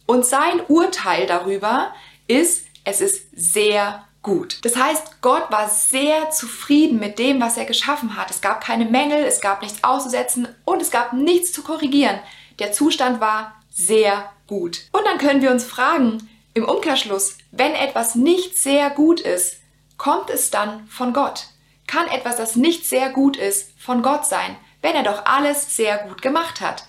Und 0.07 0.25
sein 0.25 0.61
Urteil 0.69 1.27
darüber 1.27 1.93
ist, 2.27 2.65
es 2.83 3.01
ist 3.01 3.27
sehr 3.35 4.06
gut. 4.27 4.59
Das 4.63 4.75
heißt, 4.75 5.21
Gott 5.21 5.49
war 5.51 5.69
sehr 5.69 6.31
zufrieden 6.31 6.99
mit 6.99 7.17
dem, 7.17 7.39
was 7.39 7.55
er 7.55 7.63
geschaffen 7.63 8.17
hat. 8.17 8.29
Es 8.29 8.41
gab 8.41 8.61
keine 8.61 8.83
Mängel, 8.83 9.23
es 9.23 9.39
gab 9.39 9.61
nichts 9.61 9.85
auszusetzen 9.85 10.49
und 10.65 10.81
es 10.81 10.91
gab 10.91 11.13
nichts 11.13 11.53
zu 11.53 11.63
korrigieren. 11.63 12.19
Der 12.59 12.73
Zustand 12.73 13.21
war 13.21 13.55
sehr 13.71 14.29
gut. 14.45 14.81
Und 14.91 15.05
dann 15.05 15.17
können 15.17 15.41
wir 15.41 15.49
uns 15.49 15.63
fragen, 15.63 16.29
im 16.53 16.65
Umkehrschluss, 16.65 17.37
wenn 17.51 17.73
etwas 17.73 18.15
nicht 18.15 18.57
sehr 18.57 18.89
gut 18.89 19.21
ist, 19.21 19.61
kommt 19.95 20.29
es 20.29 20.51
dann 20.51 20.85
von 20.87 21.13
Gott? 21.13 21.45
Kann 21.87 22.09
etwas, 22.09 22.35
das 22.35 22.57
nicht 22.57 22.85
sehr 22.85 23.09
gut 23.11 23.37
ist, 23.37 23.79
von 23.79 24.01
Gott 24.01 24.25
sein, 24.25 24.57
wenn 24.81 24.93
er 24.93 25.03
doch 25.03 25.25
alles 25.25 25.77
sehr 25.77 25.99
gut 25.99 26.21
gemacht 26.21 26.59
hat? 26.59 26.83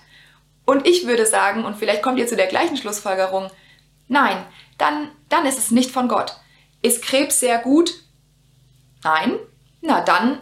Und 0.65 0.85
ich 0.85 1.07
würde 1.07 1.25
sagen, 1.25 1.63
und 1.63 1.77
vielleicht 1.77 2.03
kommt 2.03 2.19
ihr 2.19 2.27
zu 2.27 2.35
der 2.35 2.47
gleichen 2.47 2.75
Schlussfolgerung, 2.75 3.49
nein, 4.09 4.43
dann, 4.77 5.11
dann 5.29 5.45
ist 5.45 5.57
es 5.57 5.71
nicht 5.71 5.89
von 5.89 6.09
Gott. 6.09 6.35
Ist 6.81 7.01
Krebs 7.01 7.39
sehr 7.39 7.59
gut? 7.59 7.93
Nein? 9.03 9.37
Na 9.81 10.01
dann 10.01 10.39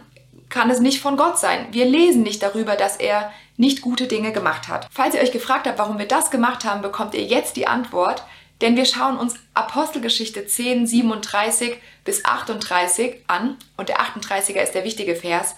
kann 0.48 0.70
es 0.70 0.80
nicht 0.80 1.00
von 1.00 1.16
Gott 1.16 1.38
sein. 1.38 1.68
Wir 1.72 1.84
lesen 1.84 2.22
nicht 2.22 2.42
darüber, 2.42 2.76
dass 2.76 2.96
er 2.96 3.32
nicht 3.56 3.82
gute 3.82 4.06
Dinge 4.06 4.32
gemacht 4.32 4.68
hat. 4.68 4.88
Falls 4.90 5.14
ihr 5.14 5.20
euch 5.20 5.32
gefragt 5.32 5.66
habt, 5.66 5.78
warum 5.78 5.98
wir 5.98 6.06
das 6.06 6.30
gemacht 6.30 6.64
haben, 6.64 6.80
bekommt 6.80 7.14
ihr 7.14 7.24
jetzt 7.24 7.56
die 7.56 7.66
Antwort, 7.66 8.22
denn 8.60 8.76
wir 8.76 8.86
schauen 8.86 9.18
uns 9.18 9.34
Apostelgeschichte 9.54 10.46
10, 10.46 10.86
37 10.86 11.76
bis 12.04 12.24
38 12.24 13.24
an 13.26 13.56
und 13.76 13.88
der 13.88 14.00
38er 14.00 14.62
ist 14.62 14.74
der 14.74 14.84
wichtige 14.84 15.16
Vers, 15.16 15.54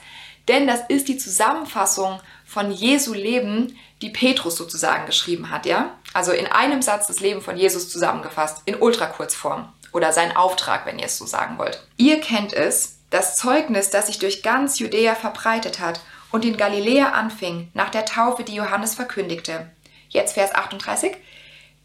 denn 0.49 0.67
das 0.67 0.81
ist 0.89 1.09
die 1.09 1.19
Zusammenfassung 1.19 2.21
von 2.45 2.73
Jesu 2.73 3.13
Leben, 3.13 3.79
die 4.03 4.11
Petrus 4.11 4.57
sozusagen 4.57 5.07
geschrieben 5.07 5.51
hat, 5.51 5.67
ja? 5.67 5.99
Also 6.15 6.33
in 6.33 6.47
einem 6.47 6.83
Satz 6.83 7.07
das 7.07 7.21
Leben 7.21 7.43
von 7.43 7.57
Jesus 7.57 7.91
zusammengefasst, 7.91 8.63
in 8.65 8.77
Ultrakurzform 8.77 9.73
oder 9.93 10.13
sein 10.13 10.37
Auftrag, 10.37 10.87
wenn 10.87 10.99
ihr 10.99 11.07
es 11.07 11.19
so 11.19 11.27
sagen 11.27 11.59
wollt. 11.59 11.83
Ihr 11.97 12.21
kennt 12.21 12.53
es, 12.53 12.99
das 13.11 13.37
Zeugnis, 13.37 13.91
das 13.91 14.07
sich 14.07 14.19
durch 14.19 14.43
ganz 14.43 14.79
Judäa 14.79 15.15
verbreitet 15.15 15.81
hat 15.81 16.01
und 16.31 16.45
in 16.45 16.57
Galiläa 16.57 17.11
anfing, 17.11 17.71
nach 17.75 17.91
der 17.91 18.05
Taufe, 18.05 18.45
die 18.45 18.55
Johannes 18.55 18.95
verkündigte. 18.95 19.69
Jetzt 20.09 20.35
Vers 20.35 20.55
38. 20.55 21.17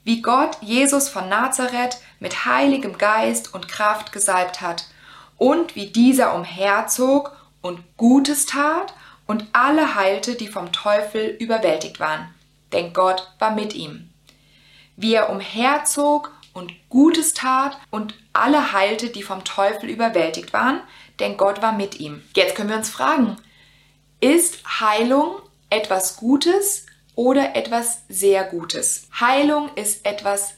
Wie 0.03 0.21
Gott 0.21 0.57
Jesus 0.61 1.09
von 1.09 1.29
Nazareth 1.29 1.97
mit 2.19 2.45
heiligem 2.45 2.97
Geist 2.97 3.53
und 3.53 3.67
Kraft 3.67 4.11
gesalbt 4.11 4.61
hat 4.61 4.85
und 5.37 5.75
wie 5.75 5.87
dieser 5.87 6.35
umherzog 6.35 7.35
und 7.61 7.79
Gutes 7.97 8.45
tat 8.45 8.93
und 9.25 9.45
alle 9.53 9.95
heilte, 9.95 10.35
die 10.35 10.47
vom 10.47 10.71
Teufel 10.71 11.35
überwältigt 11.39 11.99
waren. 11.99 12.33
Denn 12.71 12.93
Gott 12.93 13.31
war 13.39 13.51
mit 13.51 13.73
ihm. 13.73 14.11
Wie 14.95 15.15
er 15.15 15.29
umherzog 15.29 16.31
und 16.55 16.73
Gutes 16.89 17.33
tat 17.33 17.77
und 17.91 18.15
alle 18.33 18.71
heilte, 18.71 19.09
die 19.09 19.23
vom 19.23 19.43
Teufel 19.43 19.89
überwältigt 19.89 20.53
waren, 20.53 20.79
denn 21.19 21.37
Gott 21.37 21.61
war 21.61 21.73
mit 21.73 21.99
ihm. 21.99 22.23
Jetzt 22.35 22.55
können 22.55 22.69
wir 22.69 22.77
uns 22.77 22.89
fragen, 22.89 23.35
ist 24.21 24.63
Heilung 24.79 25.35
etwas 25.69 26.15
Gutes 26.15 26.85
oder 27.13 27.55
etwas 27.55 28.03
sehr 28.07 28.45
Gutes? 28.45 29.09
Heilung 29.19 29.69
ist 29.75 30.05
etwas 30.05 30.55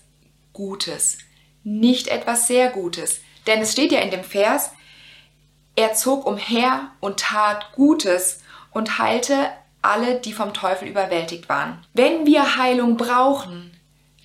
Gutes, 0.53 1.17
nicht 1.63 2.07
etwas 2.07 2.47
sehr 2.47 2.69
Gutes. 2.69 3.19
Denn 3.47 3.61
es 3.61 3.71
steht 3.71 3.91
ja 3.91 3.99
in 3.99 4.11
dem 4.11 4.23
Vers, 4.23 4.71
er 5.75 5.93
zog 5.93 6.27
umher 6.27 6.91
und 6.99 7.19
tat 7.19 7.71
Gutes 7.73 8.43
und 8.71 8.99
heilte 8.99 9.49
alle, 9.81 10.19
die 10.19 10.33
vom 10.33 10.53
Teufel 10.53 10.87
überwältigt 10.87 11.49
waren. 11.49 11.83
Wenn 11.93 12.27
wir 12.27 12.57
Heilung 12.57 12.97
brauchen 12.97 13.71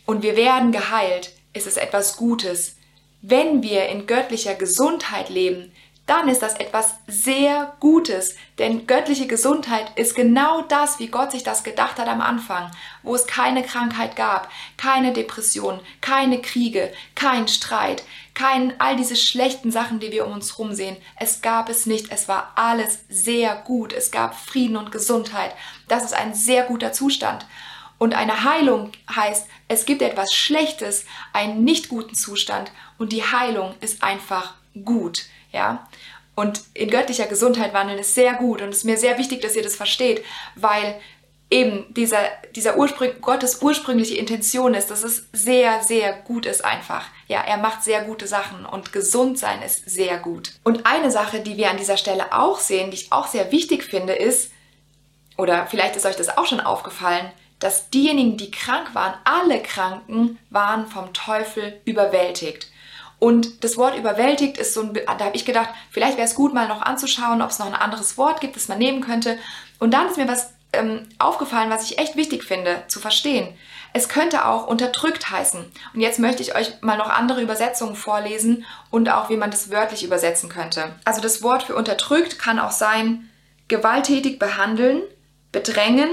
und 0.04 0.22
wir 0.22 0.36
werden 0.36 0.72
geheilt, 0.72 1.32
ist 1.52 1.66
es 1.66 1.76
etwas 1.76 2.16
Gutes. 2.16 2.76
Wenn 3.21 3.62
wir 3.62 3.88
in 3.88 4.06
göttlicher 4.06 4.54
Gesundheit 4.54 5.28
leben, 5.28 5.73
dann 6.06 6.28
ist 6.28 6.42
das 6.42 6.54
etwas 6.54 6.94
sehr 7.06 7.75
Gutes. 7.78 8.35
Denn 8.59 8.87
göttliche 8.87 9.26
Gesundheit 9.26 9.92
ist 9.97 10.14
genau 10.14 10.62
das, 10.62 10.99
wie 10.99 11.06
Gott 11.06 11.30
sich 11.30 11.44
das 11.44 11.62
gedacht 11.62 11.99
hat 11.99 12.09
am 12.09 12.21
Anfang, 12.21 12.71
wo 13.02 13.14
es 13.14 13.26
keine 13.26 13.62
Krankheit 13.62 14.16
gab, 14.16 14.50
keine 14.76 15.12
Depression, 15.12 15.80
keine 16.00 16.40
Kriege, 16.40 16.92
kein 17.14 17.47
Streit, 17.47 18.02
kein 18.35 18.80
all 18.80 18.97
diese 18.97 19.16
schlechten 19.16 19.71
Sachen, 19.71 20.00
die 20.00 20.11
wir 20.11 20.26
um 20.26 20.32
uns 20.32 20.59
herum 20.59 20.75
sehen. 20.75 20.97
Es 21.21 21.40
gab 21.40 21.68
es 21.68 21.87
nicht. 21.87 22.11
Es 22.11 22.26
war 22.26 22.52
alles 22.56 23.00
sehr 23.09 23.54
gut. 23.54 23.92
Es 23.92 24.11
gab 24.11 24.35
Frieden 24.35 24.76
und 24.76 24.90
Gesundheit. 24.90 25.54
Das 25.87 26.04
ist 26.04 26.14
ein 26.14 26.35
sehr 26.35 26.64
guter 26.64 26.92
Zustand. 26.92 27.47
Und 28.02 28.14
eine 28.14 28.42
Heilung 28.42 28.90
heißt, 29.14 29.47
es 29.68 29.87
gibt 29.87 30.02
etwas 30.02 30.35
Schlechtes, 30.35 31.04
einen 31.32 31.62
nicht 31.62 31.88
guten 31.88 32.16
Zustand 32.16 32.73
und 32.99 33.12
die 33.12 33.23
Heilung 33.23 33.76
ist 33.80 34.02
einfach 34.02 34.54
gut 34.85 35.26
ja. 35.52 35.87
Und 36.35 36.62
in 36.75 36.90
göttlicher 36.90 37.26
Gesundheit 37.26 37.75
wandeln 37.75 37.99
ist 37.99 38.16
sehr 38.16 38.35
gut 38.35 38.62
und 38.62 38.71
es 38.71 38.78
ist 38.78 38.85
mir 38.85 38.97
sehr 38.97 39.18
wichtig, 39.18 39.42
dass 39.42 39.54
ihr 39.54 39.62
das 39.62 39.76
versteht, 39.76 40.25
weil 40.56 40.99
eben 41.50 41.92
dieser, 41.94 42.23
dieser 42.56 42.78
Ursprung, 42.78 43.11
Gottes 43.21 43.61
ursprüngliche 43.61 44.16
Intention 44.16 44.73
ist, 44.73 44.90
dass 44.90 45.04
es 45.04 45.26
sehr, 45.35 45.82
sehr 45.82 46.14
gut 46.14 46.47
ist 46.47 46.64
einfach. 46.64 47.04
Ja, 47.28 47.42
er 47.42 47.59
macht 47.59 47.85
sehr 47.85 48.02
gute 48.02 48.26
Sachen 48.26 48.64
und 48.64 48.92
gesund 48.94 49.38
sein 49.38 49.61
ist 49.61 49.88
sehr 49.88 50.16
gut. 50.16 50.54
Und 50.64 50.87
eine 50.87 51.11
Sache, 51.11 51.40
die 51.40 51.59
wir 51.59 51.71
an 51.71 51.76
dieser 51.76 51.99
Stelle 51.99 52.32
auch 52.32 52.59
sehen, 52.59 52.90
die 52.90 52.97
ich 52.97 53.12
auch 53.12 53.26
sehr 53.26 53.52
wichtig 53.52 53.85
finde, 53.85 54.14
ist, 54.14 54.50
oder 55.37 55.66
vielleicht 55.66 55.97
ist 55.97 56.06
euch 56.06 56.16
das 56.16 56.37
auch 56.37 56.47
schon 56.47 56.61
aufgefallen, 56.61 57.30
dass 57.62 57.90
diejenigen, 57.90 58.37
die 58.37 58.50
krank 58.50 58.95
waren, 58.95 59.14
alle 59.25 59.62
Kranken 59.62 60.38
waren 60.50 60.87
vom 60.87 61.12
Teufel 61.12 61.81
überwältigt. 61.85 62.69
Und 63.19 63.62
das 63.62 63.76
Wort 63.76 63.97
überwältigt 63.97 64.59
ist 64.59 64.75
so 64.75 64.83
ein, 64.83 64.95
da 64.95 65.25
habe 65.25 65.37
ich 65.37 65.45
gedacht, 65.45 65.69
vielleicht 65.90 66.16
wäre 66.16 66.26
es 66.26 66.35
gut, 66.35 66.54
mal 66.54 66.66
noch 66.66 66.83
anzuschauen, 66.83 67.40
ob 67.40 67.50
es 67.50 67.61
noch 67.61 67.66
ein 67.66 67.75
anderes 67.75 68.19
Wort 68.19 68.40
gibt, 68.40 68.57
das 68.57 68.66
man 68.66 68.78
nehmen 68.78 69.00
könnte. 69.00 69.38
Und 69.78 69.95
dann 69.95 70.09
ist 70.09 70.16
mir 70.16 70.26
was 70.26 70.52
ähm, 70.73 71.09
aufgefallen, 71.21 71.71
was 71.71 71.88
ich 71.88 71.99
echt 71.99 72.16
wichtig 72.16 72.42
finde 72.42 72.83
zu 72.88 72.99
verstehen. 72.99 73.57
Es 73.92 74.09
könnte 74.09 74.47
auch 74.47 74.66
unterdrückt 74.66 75.31
heißen. 75.31 75.64
Und 75.95 76.00
jetzt 76.00 76.19
möchte 76.19 76.42
ich 76.42 76.57
euch 76.57 76.81
mal 76.81 76.97
noch 76.97 77.11
andere 77.11 77.42
Übersetzungen 77.42 77.95
vorlesen 77.95 78.64
und 78.90 79.09
auch, 79.09 79.28
wie 79.28 79.37
man 79.37 79.50
das 79.50 79.71
wörtlich 79.71 80.02
übersetzen 80.02 80.49
könnte. 80.49 80.97
Also 81.04 81.21
das 81.21 81.42
Wort 81.42 81.62
für 81.62 81.76
unterdrückt 81.76 82.38
kann 82.38 82.59
auch 82.59 82.73
sein 82.73 83.31
gewalttätig 83.69 84.38
behandeln, 84.38 85.02
bedrängen 85.52 86.11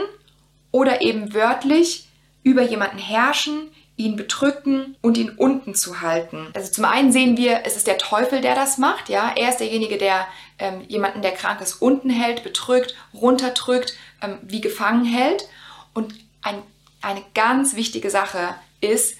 oder 0.71 1.01
eben 1.01 1.33
wörtlich 1.33 2.07
über 2.43 2.61
jemanden 2.61 2.97
herrschen, 2.97 3.71
ihn 3.99 4.15
bedrücken 4.15 4.95
und 5.01 5.17
ihn 5.17 5.31
unten 5.31 5.75
zu 5.75 5.99
halten. 5.99 6.47
Also 6.53 6.71
zum 6.71 6.85
einen 6.85 7.11
sehen 7.11 7.35
wir, 7.35 7.63
es 7.65 7.75
ist 7.75 7.85
der 7.85 7.97
Teufel, 7.97 8.39
der 8.39 8.55
das 8.55 8.77
macht. 8.77 9.09
Ja, 9.09 9.33
er 9.35 9.49
ist 9.49 9.59
derjenige, 9.59 9.97
der 9.97 10.25
ähm, 10.57 10.85
jemanden, 10.87 11.21
der 11.21 11.33
krank 11.33 11.59
ist, 11.59 11.81
unten 11.81 12.09
hält, 12.09 12.43
bedrückt, 12.43 12.95
runterdrückt, 13.13 13.97
ähm, 14.21 14.37
wie 14.41 14.61
gefangen 14.61 15.03
hält. 15.03 15.49
Und 15.93 16.13
ein, 16.41 16.61
eine 17.01 17.23
ganz 17.33 17.75
wichtige 17.75 18.09
Sache 18.09 18.55
ist, 18.79 19.17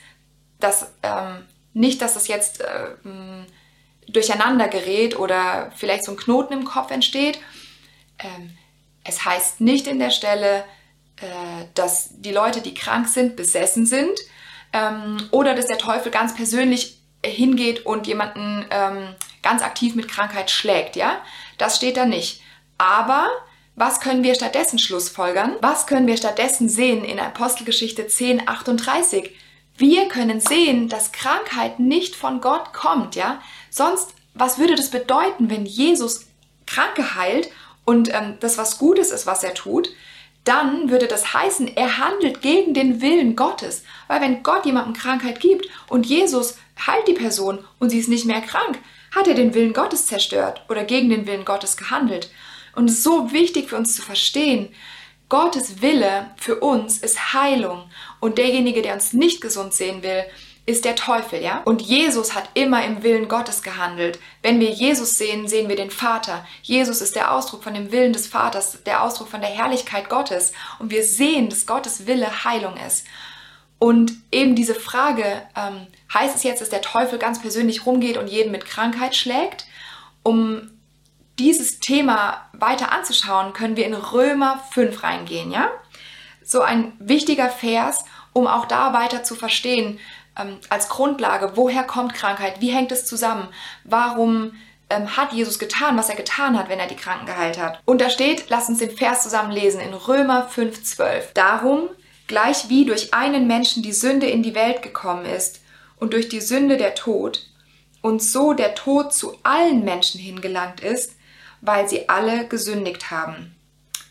dass 0.62 0.94
ähm, 1.04 1.46
nicht, 1.74 2.02
dass 2.02 2.16
es 2.16 2.30
jetzt 2.30 2.62
äh, 2.62 2.66
durcheinander 4.08 4.70
gerät 4.70 5.20
oder 5.20 5.72
vielleicht 5.76 6.06
so 6.06 6.12
ein 6.12 6.18
Knoten 6.18 6.54
im 6.54 6.66
Kopf 6.66 6.92
entsteht. 6.92 7.40
Ähm, 8.18 8.58
es 9.04 9.26
heißt 9.26 9.60
nicht 9.60 9.88
in 9.88 10.00
der 10.00 10.12
Stelle, 10.12 10.64
äh, 11.22 11.66
dass 11.74 12.10
die 12.12 12.32
Leute, 12.32 12.62
die 12.62 12.74
krank 12.74 13.08
sind, 13.08 13.36
besessen 13.36 13.86
sind, 13.86 14.20
ähm, 14.74 15.18
oder 15.32 15.56
dass 15.56 15.68
der 15.68 15.78
Teufel 15.78 16.12
ganz 16.12 16.36
persönlich 16.36 17.00
hingeht 17.26 17.86
und 17.86 18.08
jemanden 18.08 18.66
ähm, 18.70 19.16
ganz 19.42 19.62
aktiv 19.62 19.96
mit 19.96 20.08
Krankheit 20.08 20.52
schlägt, 20.52 20.96
ja? 20.96 21.22
Das 21.58 21.76
steht 21.76 21.98
da 21.98 22.06
nicht. 22.06 22.42
Aber 22.78 23.28
was 23.76 24.00
können 24.00 24.24
wir 24.24 24.36
stattdessen 24.36 24.80
schlussfolgern? 24.80 25.56
Was 25.62 25.88
können 25.88 26.08
wir 26.08 26.18
stattdessen 26.18 26.70
sehen 26.70 27.04
in 27.04 27.20
Apostelgeschichte 27.20 28.08
10, 28.08 28.48
38? 28.48 29.36
Wir 29.78 30.08
können 30.10 30.42
sehen, 30.42 30.90
dass 30.90 31.12
Krankheit 31.12 31.80
nicht 31.80 32.16
von 32.16 32.42
Gott 32.42 32.74
kommt, 32.74 33.16
ja? 33.16 33.42
Sonst, 33.70 34.14
was 34.34 34.58
würde 34.58 34.76
das 34.76 34.90
bedeuten, 34.90 35.50
wenn 35.50 35.66
Jesus 35.66 36.28
Kranke 36.66 37.16
heilt 37.16 37.50
und 37.86 38.14
ähm, 38.14 38.38
das 38.40 38.58
was 38.58 38.78
Gutes 38.78 39.12
ist, 39.12 39.26
was 39.26 39.44
er 39.44 39.54
tut? 39.54 39.90
Dann 40.50 40.90
würde 40.90 41.08
das 41.08 41.34
heißen, 41.34 41.78
er 41.78 42.00
handelt 42.00 42.42
gegen 42.42 42.74
den 42.74 43.02
Willen 43.02 43.36
Gottes. 43.36 43.84
Weil 44.08 44.22
wenn 44.22 44.42
Gott 44.42 44.66
jemandem 44.66 44.96
Krankheit 44.96 45.40
gibt 45.40 45.68
und 45.88 46.08
Jesus 46.08 46.58
heilt 46.88 47.08
die 47.08 47.14
Person 47.14 47.60
und 47.78 47.92
sie 47.92 48.00
ist 48.00 48.10
nicht 48.10 48.26
mehr 48.26 48.42
krank, 48.42 48.80
hat 49.16 49.28
er 49.28 49.36
den 49.36 49.54
Willen 49.54 49.74
Gottes 49.74 50.08
zerstört 50.08 50.64
oder 50.68 50.84
gegen 50.84 51.10
den 51.10 51.28
Willen 51.28 51.46
Gottes 51.46 51.78
gehandelt. 51.78 52.32
Und 52.76 52.90
es 52.90 52.98
ist 52.98 53.04
so 53.04 53.32
wichtig 53.32 53.70
für 53.70 53.78
uns 53.78 53.96
zu 53.96 54.02
verstehen, 54.02 54.70
Gottes 55.30 55.84
Wille 55.84 56.32
für 56.38 56.60
uns 56.60 56.98
ist 56.98 57.34
Heilung 57.34 57.84
und 58.20 58.40
derjenige, 58.40 58.82
der 58.82 58.96
uns 58.96 59.14
nicht 59.14 59.42
gesund 59.42 59.74
sehen 59.74 60.02
will, 60.02 60.24
ist 60.66 60.86
der 60.86 60.96
Teufel, 60.96 61.42
ja? 61.42 61.62
Und 61.66 61.82
Jesus 61.82 62.36
hat 62.36 62.50
immer 62.54 62.86
im 62.86 63.02
Willen 63.02 63.28
Gottes 63.28 63.64
gehandelt. 63.64 64.20
Wenn 64.44 64.60
wir 64.60 64.70
Jesus 64.70 65.18
sehen, 65.18 65.48
sehen 65.48 65.68
wir 65.68 65.76
den 65.76 65.90
Vater. 65.90 66.46
Jesus 66.62 67.02
ist 67.02 67.16
der 67.16 67.34
Ausdruck 67.34 67.64
von 67.64 67.74
dem 67.74 67.92
Willen 67.92 68.14
des 68.14 68.28
Vaters, 68.28 68.84
der 68.84 69.04
Ausdruck 69.04 69.30
von 69.30 69.42
der 69.42 69.50
Herrlichkeit 69.50 70.10
Gottes. 70.10 70.54
Und 70.78 70.92
wir 70.92 71.04
sehen, 71.04 71.50
dass 71.50 71.66
Gottes 71.66 72.06
Wille 72.06 72.44
Heilung 72.44 72.78
ist. 72.78 73.06
Und 73.80 74.12
eben 74.32 74.56
diese 74.56 74.76
Frage, 74.76 75.42
ähm, 75.56 75.88
heißt 76.14 76.36
es 76.36 76.44
jetzt, 76.44 76.62
dass 76.62 76.70
der 76.70 76.82
Teufel 76.82 77.18
ganz 77.18 77.42
persönlich 77.42 77.86
rumgeht 77.86 78.18
und 78.18 78.28
jeden 78.28 78.52
mit 78.52 78.66
Krankheit 78.66 79.16
schlägt? 79.16 79.66
Um 80.22 80.72
dieses 81.40 81.80
Thema 81.80 82.50
weiter 82.52 82.92
anzuschauen, 82.92 83.54
können 83.54 83.78
wir 83.78 83.86
in 83.86 83.94
Römer 83.94 84.62
5 84.74 85.02
reingehen, 85.02 85.52
ja? 85.52 85.72
So 86.44 86.62
ein 86.62 86.94
wichtiger 87.00 87.50
Vers, 87.50 88.04
um 88.34 88.48
auch 88.48 88.66
da 88.66 88.94
weiter 88.94 89.24
zu 89.24 89.36
verstehen, 89.36 90.00
ähm, 90.38 90.58
als 90.70 90.90
Grundlage, 90.90 91.54
woher 91.56 91.84
kommt 91.84 92.14
Krankheit, 92.14 92.62
wie 92.62 92.72
hängt 92.72 92.92
es 92.92 93.06
zusammen, 93.06 93.48
warum 93.84 94.54
ähm, 94.90 95.16
hat 95.16 95.34
Jesus 95.34 95.60
getan, 95.60 95.98
was 95.98 96.10
er 96.10 96.16
getan 96.16 96.58
hat, 96.58 96.70
wenn 96.70 96.80
er 96.80 96.88
die 96.88 96.96
Kranken 96.96 97.26
geheilt 97.26 97.58
hat. 97.58 97.82
Und 97.86 98.02
da 98.02 98.10
steht, 98.10 98.50
lass 98.50 98.70
uns 98.70 98.80
den 98.80 98.92
Vers 98.92 99.24
zusammen 99.24 99.52
lesen 99.52 99.82
in 99.82 99.94
Römer 99.94 100.50
5,12. 100.50 101.34
Darum, 101.34 101.90
gleich 102.28 102.70
wie 102.70 102.86
durch 102.86 103.14
einen 103.14 103.48
Menschen 103.48 103.84
die 103.84 103.94
Sünde 103.94 104.28
in 104.28 104.44
die 104.44 104.56
Welt 104.56 104.82
gekommen 104.82 105.26
ist 105.26 105.62
und 105.98 106.14
durch 106.14 106.30
die 106.30 106.42
Sünde 106.42 106.78
der 106.78 106.96
Tod, 106.96 107.50
und 108.02 108.24
so 108.24 108.54
der 108.54 108.76
Tod 108.76 109.14
zu 109.14 109.38
allen 109.44 109.84
Menschen 109.84 110.20
hingelangt 110.20 110.80
ist, 110.80 111.16
weil 111.62 111.90
sie 111.90 112.08
alle 112.08 112.48
gesündigt 112.48 113.12
haben. 113.12 113.56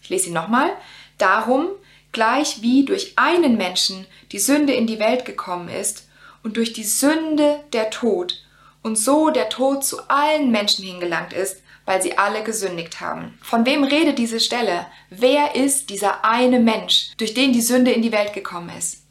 Ich 0.02 0.10
lese 0.10 0.28
ihn 0.28 0.34
nochmal. 0.34 0.70
Darum, 1.16 1.68
gleich 2.12 2.62
wie 2.62 2.84
durch 2.84 3.14
einen 3.16 3.56
Menschen 3.56 4.06
die 4.32 4.38
Sünde 4.38 4.74
in 4.74 4.86
die 4.86 4.98
Welt 4.98 5.24
gekommen 5.24 5.68
ist 5.68 6.07
und 6.48 6.56
durch 6.56 6.72
die 6.72 6.84
Sünde 6.84 7.60
der 7.74 7.90
Tod 7.90 8.42
und 8.82 8.96
so 8.96 9.28
der 9.28 9.50
Tod 9.50 9.84
zu 9.84 10.08
allen 10.08 10.50
Menschen 10.50 10.82
hingelangt 10.82 11.34
ist, 11.34 11.60
weil 11.84 12.00
sie 12.00 12.16
alle 12.16 12.42
gesündigt 12.42 13.02
haben. 13.02 13.38
Von 13.42 13.66
wem 13.66 13.84
redet 13.84 14.16
diese 14.16 14.40
Stelle? 14.40 14.86
Wer 15.10 15.56
ist 15.56 15.90
dieser 15.90 16.24
eine 16.24 16.58
Mensch, 16.58 17.10
durch 17.18 17.34
den 17.34 17.52
die 17.52 17.60
Sünde 17.60 17.90
in 17.90 18.00
die 18.00 18.12
Welt 18.12 18.32
gekommen 18.32 18.70
ist? 18.78 19.02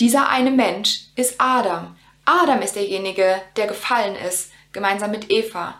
Dieser 0.00 0.28
eine 0.28 0.50
Mensch 0.50 1.02
ist 1.14 1.36
Adam. 1.38 1.94
Adam 2.24 2.60
ist 2.62 2.74
derjenige, 2.74 3.40
der 3.54 3.68
gefallen 3.68 4.16
ist, 4.16 4.50
gemeinsam 4.72 5.12
mit 5.12 5.30
Eva. 5.30 5.76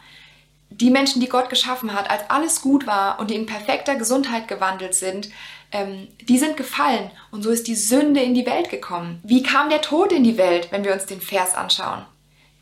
Die 0.71 0.90
Menschen, 0.90 1.21
die 1.21 1.28
Gott 1.28 1.50
geschaffen 1.50 1.94
hat, 1.94 2.11
als 2.11 2.30
alles 2.30 2.61
gut 2.61 2.87
war 2.87 3.18
und 3.18 3.28
die 3.28 3.35
in 3.35 3.47
perfekter 3.47 3.97
Gesundheit 3.97 4.47
gewandelt 4.47 4.94
sind, 4.94 5.30
ähm, 5.73 6.09
die 6.21 6.38
sind 6.38 6.57
gefallen 6.57 7.11
und 7.31 7.43
so 7.43 7.50
ist 7.50 7.67
die 7.67 7.75
Sünde 7.75 8.21
in 8.21 8.35
die 8.35 8.47
Welt 8.47 8.71
gekommen. 8.71 9.21
Wie 9.25 9.43
kam 9.43 9.71
der 9.71 9.81
Tod 9.81 10.12
in 10.12 10.25
die 10.25 10.38
Welt, 10.38 10.69
wenn 10.71 10.85
wir 10.85 10.93
uns 10.93 11.07
den 11.07 11.21
Vers 11.21 11.55
anschauen? 11.55 12.05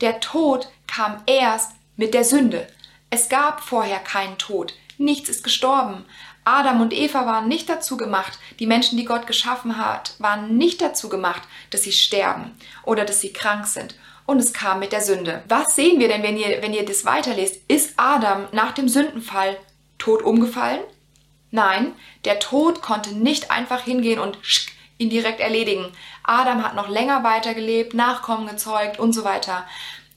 Der 0.01 0.21
Tod 0.21 0.69
kam 0.87 1.23
erst 1.27 1.73
mit 1.97 2.15
der 2.15 2.25
Sünde. 2.25 2.67
Es 3.11 3.29
gab 3.29 3.61
vorher 3.61 3.99
keinen 3.99 4.39
Tod. 4.39 4.75
Nichts 4.97 5.29
ist 5.29 5.45
gestorben. 5.45 6.05
Adam 6.45 6.81
und 6.81 6.93
Eva 6.93 7.27
waren 7.27 7.49
nicht 7.49 7.69
dazu 7.69 7.97
gemacht, 7.97 8.39
die 8.59 8.67
Menschen, 8.67 8.97
die 8.97 9.05
Gott 9.05 9.27
geschaffen 9.27 9.77
hat, 9.77 10.15
waren 10.19 10.57
nicht 10.57 10.81
dazu 10.81 11.09
gemacht, 11.09 11.43
dass 11.71 11.83
sie 11.83 11.93
sterben 11.93 12.53
oder 12.85 13.05
dass 13.05 13.21
sie 13.21 13.33
krank 13.33 13.67
sind. 13.67 13.95
Und 14.27 14.39
es 14.39 14.53
kam 14.53 14.79
mit 14.79 14.93
der 14.93 15.01
Sünde. 15.01 15.43
Was 15.49 15.75
sehen 15.75 15.99
wir 15.99 16.09
denn, 16.09 16.23
wenn 16.23 16.37
ihr, 16.37 16.63
wenn 16.63 16.73
ihr 16.73 16.85
das 16.85 17.05
weiterlest? 17.05 17.61
Ist 17.69 17.95
Adam 17.97 18.47
nach 18.53 18.73
dem 18.73 18.89
Sündenfall 18.89 19.57
tot 19.99 20.23
umgefallen? 20.23 20.81
Nein, 21.51 21.93
der 22.25 22.39
Tod 22.39 22.83
konnte 22.83 23.15
nicht 23.15 23.51
einfach 23.51 23.83
hingehen 23.83 24.19
und 24.19 24.39
ihn 24.99 25.11
direkt 25.11 25.41
erledigen. 25.41 25.93
Adam 26.23 26.63
hat 26.63 26.75
noch 26.75 26.89
länger 26.89 27.25
weitergelebt, 27.25 27.95
Nachkommen 27.95 28.47
gezeugt 28.47 28.99
und 28.99 29.13
so 29.13 29.25
weiter. 29.25 29.65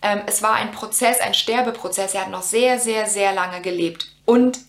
Ähm, 0.01 0.21
es 0.27 0.41
war 0.41 0.53
ein 0.53 0.71
Prozess, 0.71 1.19
ein 1.21 1.33
Sterbeprozess. 1.33 2.13
Er 2.13 2.21
hat 2.21 2.29
noch 2.29 2.43
sehr, 2.43 2.77
sehr, 2.77 3.07
sehr 3.07 3.33
lange 3.33 3.61
gelebt. 3.61 4.11
Und 4.25 4.59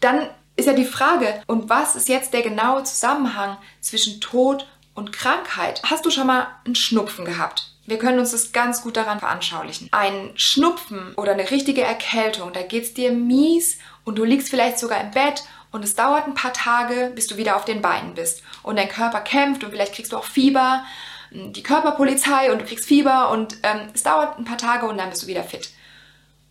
dann 0.00 0.28
ist 0.56 0.66
ja 0.66 0.72
die 0.72 0.84
Frage, 0.84 1.42
und 1.46 1.68
was 1.68 1.96
ist 1.96 2.08
jetzt 2.08 2.32
der 2.32 2.42
genaue 2.42 2.84
Zusammenhang 2.84 3.58
zwischen 3.80 4.20
Tod 4.20 4.66
und 4.94 5.12
Krankheit? 5.12 5.82
Hast 5.84 6.06
du 6.06 6.10
schon 6.10 6.26
mal 6.26 6.46
einen 6.64 6.74
Schnupfen 6.74 7.24
gehabt? 7.24 7.74
Wir 7.86 7.98
können 7.98 8.18
uns 8.18 8.32
das 8.32 8.52
ganz 8.52 8.82
gut 8.82 8.96
daran 8.96 9.18
veranschaulichen. 9.18 9.88
Ein 9.92 10.32
Schnupfen 10.34 11.14
oder 11.14 11.32
eine 11.32 11.50
richtige 11.50 11.82
Erkältung, 11.82 12.52
da 12.52 12.62
geht 12.62 12.84
es 12.84 12.94
dir 12.94 13.12
mies 13.12 13.78
und 14.04 14.18
du 14.18 14.24
liegst 14.24 14.50
vielleicht 14.50 14.78
sogar 14.78 15.00
im 15.00 15.10
Bett 15.10 15.44
und 15.70 15.84
es 15.84 15.94
dauert 15.94 16.26
ein 16.26 16.34
paar 16.34 16.52
Tage, 16.52 17.12
bis 17.14 17.26
du 17.26 17.36
wieder 17.36 17.56
auf 17.56 17.64
den 17.64 17.82
Beinen 17.82 18.14
bist. 18.14 18.42
Und 18.62 18.76
dein 18.76 18.88
Körper 18.88 19.20
kämpft 19.20 19.64
und 19.64 19.70
vielleicht 19.70 19.94
kriegst 19.94 20.12
du 20.12 20.16
auch 20.16 20.24
Fieber, 20.24 20.84
die 21.30 21.62
Körperpolizei 21.62 22.50
und 22.50 22.60
du 22.60 22.64
kriegst 22.64 22.86
Fieber 22.86 23.30
und 23.30 23.58
ähm, 23.62 23.88
es 23.92 24.02
dauert 24.02 24.38
ein 24.38 24.44
paar 24.44 24.58
Tage 24.58 24.86
und 24.86 24.96
dann 24.98 25.10
bist 25.10 25.22
du 25.22 25.26
wieder 25.26 25.44
fit. 25.44 25.70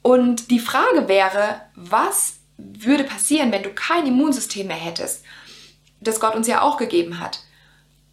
Und 0.04 0.52
die 0.52 0.60
Frage 0.60 1.08
wäre, 1.08 1.62
was 1.76 2.38
würde 2.58 3.04
passieren, 3.04 3.52
wenn 3.52 3.64
du 3.64 3.70
kein 3.70 4.06
Immunsystem 4.06 4.68
mehr 4.68 4.76
hättest, 4.76 5.24
das 6.00 6.20
Gott 6.20 6.36
uns 6.36 6.48
ja 6.48 6.62
auch 6.62 6.78
gegeben 6.78 7.20
hat? 7.20 7.42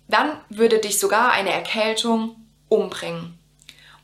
Dann 0.09 0.33
würde 0.49 0.79
dich 0.79 0.99
sogar 0.99 1.33
eine 1.33 1.53
Erkältung 1.53 2.37
umbringen. 2.69 3.39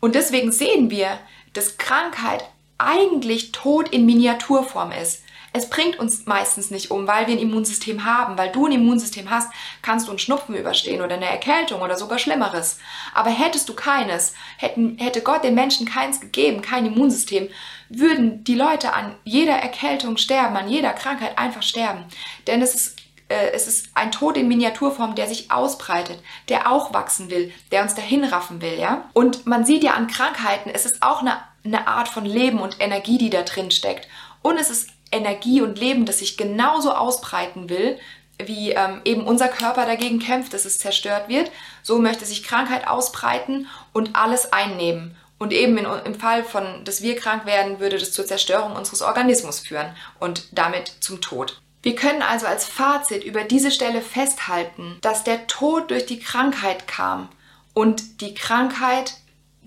Und 0.01 0.15
deswegen 0.15 0.53
sehen 0.53 0.91
wir, 0.91 1.19
dass 1.53 1.79
Krankheit 1.79 2.45
eigentlich 2.79 3.53
Tod 3.53 3.91
in 3.91 4.07
Miniaturform 4.07 4.93
ist. 4.93 5.23
Es 5.53 5.69
bringt 5.69 5.99
uns 5.99 6.27
meistens 6.27 6.71
nicht 6.71 6.91
um, 6.91 7.07
weil 7.07 7.27
wir 7.27 7.35
ein 7.35 7.41
Immunsystem 7.41 8.05
haben. 8.05 8.39
Weil 8.39 8.51
du 8.53 8.67
ein 8.67 8.73
Immunsystem 8.73 9.31
hast, 9.31 9.51
kannst 9.83 10.07
du 10.07 10.11
einen 10.11 10.19
Schnupfen 10.19 10.55
überstehen 10.55 11.03
oder 11.03 11.17
eine 11.17 11.27
Erkältung 11.27 11.83
oder 11.83 11.97
sogar 11.97 12.19
Schlimmeres. 12.19 12.79
Aber 13.15 13.31
hättest 13.31 13.69
du 13.69 13.75
keines, 13.75 14.35
hätten, 14.57 14.97
hätte 14.99 15.23
Gott 15.23 15.45
den 15.45 15.55
Menschen 15.55 15.87
keins 15.87 16.21
gegeben, 16.21 16.63
kein 16.63 16.87
Immunsystem, 16.87 17.49
würden 17.89 18.45
die 18.45 18.55
Leute 18.55 18.93
an 18.93 19.17
jeder 19.25 19.55
Erkältung 19.55 20.17
sterben, 20.17 20.57
an 20.57 20.69
jeder 20.69 20.93
Krankheit 20.93 21.37
einfach 21.39 21.63
sterben. 21.63 22.05
Denn 22.47 22.63
es 22.63 22.75
ist 22.75 23.01
äh, 23.31 23.53
es 23.53 23.67
ist 23.67 23.89
ein 23.95 24.13
Tod 24.13 24.37
in 24.37 24.49
Miniaturform, 24.49 25.15
der 25.15 25.27
sich 25.27 25.51
ausbreitet, 25.51 26.23
der 26.49 26.71
auch 26.71 26.93
wachsen 26.93 27.31
will, 27.31 27.53
der 27.71 27.83
uns 27.83 27.95
dahin 27.95 28.25
raffen 28.25 28.61
will, 28.61 28.79
ja? 28.79 29.09
Und 29.15 29.47
man 29.47 29.65
sieht 29.65 29.83
ja 29.83 29.93
an 29.93 30.09
Krankheiten, 30.09 30.71
es 30.71 30.85
ist 30.85 31.03
auch 31.03 31.21
eine, 31.21 31.39
eine 31.65 31.87
Art 31.87 32.09
von 32.09 32.27
Leben 32.27 32.59
und 32.59 32.81
Energie, 32.81 33.19
die 33.19 33.31
da 33.31 33.43
drin 33.43 33.71
steckt. 33.71 34.09
Und 34.43 34.59
es 34.59 34.71
ist 34.71 34.91
Energie 35.13 35.61
und 35.63 35.79
Leben, 35.79 36.07
das 36.07 36.21
sich 36.21 36.37
genauso 36.37 36.93
ausbreiten 36.93 37.69
will, 37.69 37.99
wie 38.39 38.71
ähm, 38.71 39.01
eben 39.05 39.27
unser 39.27 39.49
Körper 39.49 39.87
dagegen 39.87 40.19
kämpft, 40.19 40.55
dass 40.55 40.65
es 40.65 40.79
zerstört 40.79 41.29
wird. 41.29 41.51
So 41.83 41.99
möchte 41.99 42.25
sich 42.25 42.43
Krankheit 42.43 42.87
ausbreiten 42.87 43.67
und 43.93 44.17
alles 44.17 44.53
einnehmen. 44.53 45.17
Und 45.39 45.53
eben 45.53 45.79
in, 45.79 45.87
im 45.87 46.15
Fall 46.15 46.45
von, 46.45 46.85
dass 46.85 47.03
wir 47.03 47.17
krank 47.17 47.47
werden, 47.47 47.81
würde 47.81 47.99
das 47.99 48.13
zur 48.13 48.27
Zerstörung 48.27 48.77
unseres 48.77 49.03
Organismus 49.03 49.61
führen 49.61 49.95
und 50.19 50.47
damit 50.53 50.93
zum 51.01 51.21
Tod. 51.21 51.61
Wir 51.83 51.95
können 51.95 52.21
also 52.21 52.47
als 52.47 52.67
Fazit 52.67 53.25
über 53.25 53.45
diese 53.45 53.71
Stelle 53.71 54.03
festhalten, 54.03 54.99
dass 55.01 55.25
der 55.25 55.47
Tod 55.47 55.91
durch 55.91 56.05
die 56.05 56.21
Krankheit 56.21 56.87
kam 56.87 57.31
und 57.73 58.21
die 58.21 58.35
Krankheit 58.35 59.15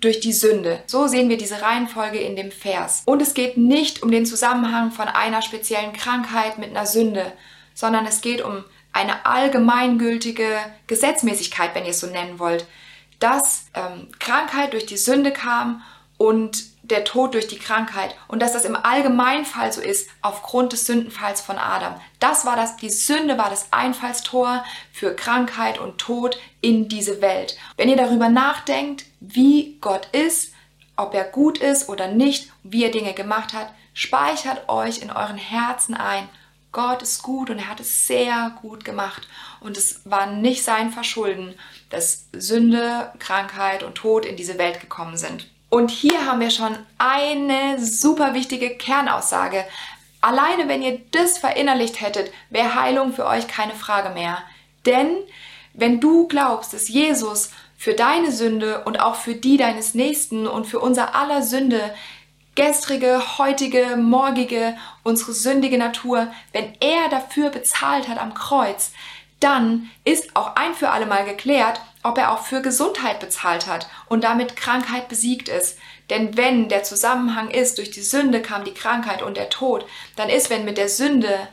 durch 0.04 0.20
die 0.20 0.34
Sünde. 0.34 0.84
So 0.86 1.08
sehen 1.08 1.30
wir 1.30 1.38
diese 1.38 1.62
Reihenfolge 1.62 2.20
in 2.20 2.36
dem 2.36 2.52
Vers. 2.52 3.04
Und 3.06 3.22
es 3.22 3.34
geht 3.34 3.58
nicht 3.58 4.04
um 4.04 4.12
den 4.12 4.26
Zusammenhang 4.26 4.92
von 4.92 5.08
einer 5.08 5.42
speziellen 5.42 5.94
Krankheit 5.94 6.58
mit 6.58 6.70
einer 6.70 6.86
Sünde, 6.86 7.32
sondern 7.74 8.06
es 8.06 8.22
geht 8.22 8.42
um 8.42 8.64
eine 8.92 9.26
allgemeingültige 9.26 10.58
Gesetzmäßigkeit, 10.88 11.74
wenn 11.74 11.86
ihr 11.86 11.92
es 11.92 12.00
so 12.00 12.08
nennen 12.08 12.38
wollt, 12.38 12.68
dass 13.20 13.68
ähm, 13.74 14.10
Krankheit 14.20 14.74
durch 14.74 14.86
die 14.86 14.98
Sünde 14.98 15.32
kam 15.32 15.82
und 16.24 16.64
der 16.84 17.04
Tod 17.04 17.34
durch 17.34 17.48
die 17.48 17.60
Krankheit 17.60 18.16
und 18.30 18.42
dass 18.42 18.54
das 18.54 18.64
im 18.64 18.78
Allgemeinfall 18.78 19.74
so 19.74 19.82
ist 19.82 20.10
aufgrund 20.22 20.72
des 20.72 20.86
Sündenfalls 20.86 21.42
von 21.42 21.58
Adam. 21.58 22.00
Das 22.22 22.46
war 22.46 22.56
das, 22.56 22.78
die 22.78 22.90
Sünde 22.90 23.38
war 23.38 23.50
das 23.50 23.74
Einfallstor 23.74 24.64
für 24.94 25.14
Krankheit 25.18 25.80
und 25.80 25.98
Tod 25.98 26.38
in 26.62 26.88
diese 26.88 27.20
Welt. 27.20 27.58
Wenn 27.76 27.90
ihr 27.90 27.98
darüber 27.98 28.30
nachdenkt, 28.30 29.04
wie 29.20 29.78
Gott 29.82 30.08
ist, 30.14 30.54
ob 30.96 31.14
er 31.14 31.26
gut 31.26 31.58
ist 31.58 31.90
oder 31.90 32.08
nicht, 32.08 32.50
wie 32.64 32.86
er 32.86 32.92
Dinge 32.92 33.14
gemacht 33.14 33.52
hat, 33.52 33.74
speichert 33.94 34.70
euch 34.70 35.02
in 35.02 35.12
euren 35.12 35.38
Herzen 35.38 35.94
ein. 35.94 36.30
Gott 36.72 37.02
ist 37.02 37.22
gut 37.22 37.50
und 37.50 37.60
er 37.60 37.68
hat 37.68 37.82
es 37.82 38.08
sehr 38.08 38.58
gut 38.62 38.86
gemacht. 38.86 39.28
Und 39.60 39.76
es 39.78 40.02
war 40.06 40.28
nicht 40.28 40.64
sein 40.64 40.90
Verschulden, 40.90 41.54
dass 41.90 42.28
Sünde, 42.32 43.12
Krankheit 43.20 43.84
und 43.84 43.96
Tod 43.96 44.26
in 44.26 44.38
diese 44.38 44.58
Welt 44.58 44.80
gekommen 44.80 45.18
sind. 45.18 45.53
Und 45.74 45.90
hier 45.90 46.28
haben 46.28 46.40
wir 46.40 46.52
schon 46.52 46.78
eine 47.00 47.84
super 47.84 48.36
wichtige 48.36 48.78
Kernaussage. 48.78 49.66
Alleine 50.22 50.68
wenn 50.68 50.84
ihr 50.84 51.02
das 51.10 51.40
verinnerlicht 51.40 52.00
hättet, 52.00 52.32
wäre 52.52 52.76
Heilung 52.76 53.12
für 53.12 53.26
euch 53.26 53.48
keine 53.48 53.74
Frage 53.74 54.14
mehr. 54.14 54.38
Denn 54.86 55.18
wenn 55.74 56.00
du 56.00 56.28
glaubst, 56.28 56.76
dass 56.76 56.90
Jesus 56.90 57.50
für 57.76 57.96
deine 57.96 58.32
Sünde 58.32 58.84
und 58.84 59.00
auch 59.00 59.16
für 59.16 59.34
die 59.34 59.58
deines 59.58 59.96
Nächsten 59.96 60.46
und 60.46 60.68
für 60.68 60.80
unser 60.80 61.16
aller 61.16 61.42
Sünde 61.42 61.82
gestrige, 62.54 63.40
heutige, 63.40 63.98
morgige, 63.98 64.78
unsere 65.02 65.34
sündige 65.34 65.80
Natur, 65.80 66.32
wenn 66.52 66.76
er 66.82 67.10
dafür 67.10 67.50
bezahlt 67.50 68.08
hat 68.08 68.20
am 68.20 68.36
Kreuz, 68.36 68.92
dann 69.40 69.90
ist 70.04 70.36
auch 70.36 70.56
ein 70.56 70.76
für 70.76 70.92
alle 70.92 71.08
Mal 71.08 71.26
geklärt, 71.26 71.82
ob 72.04 72.18
er 72.18 72.32
auch 72.32 72.44
für 72.44 72.62
Gesundheit 72.62 73.20
bezahlt 73.20 73.68
hat 73.68 73.88
und 74.08 74.24
damit 74.24 74.56
Krankheit 74.56 75.08
besiegt 75.08 75.50
ist. 75.50 75.78
Denn 76.10 76.38
wenn 76.38 76.70
der 76.70 76.84
Zusammenhang 76.84 77.50
ist, 77.50 77.78
durch 77.78 77.92
die 77.92 78.02
Sünde 78.02 78.42
kam 78.42 78.66
die 78.66 78.74
Krankheit 78.74 79.22
und 79.22 79.38
der 79.38 79.50
Tod, 79.50 79.86
dann 80.16 80.30
ist, 80.30 80.50
wenn 80.50 80.66
mit 80.66 80.78
der 80.78 80.90
Sünde 80.90 81.48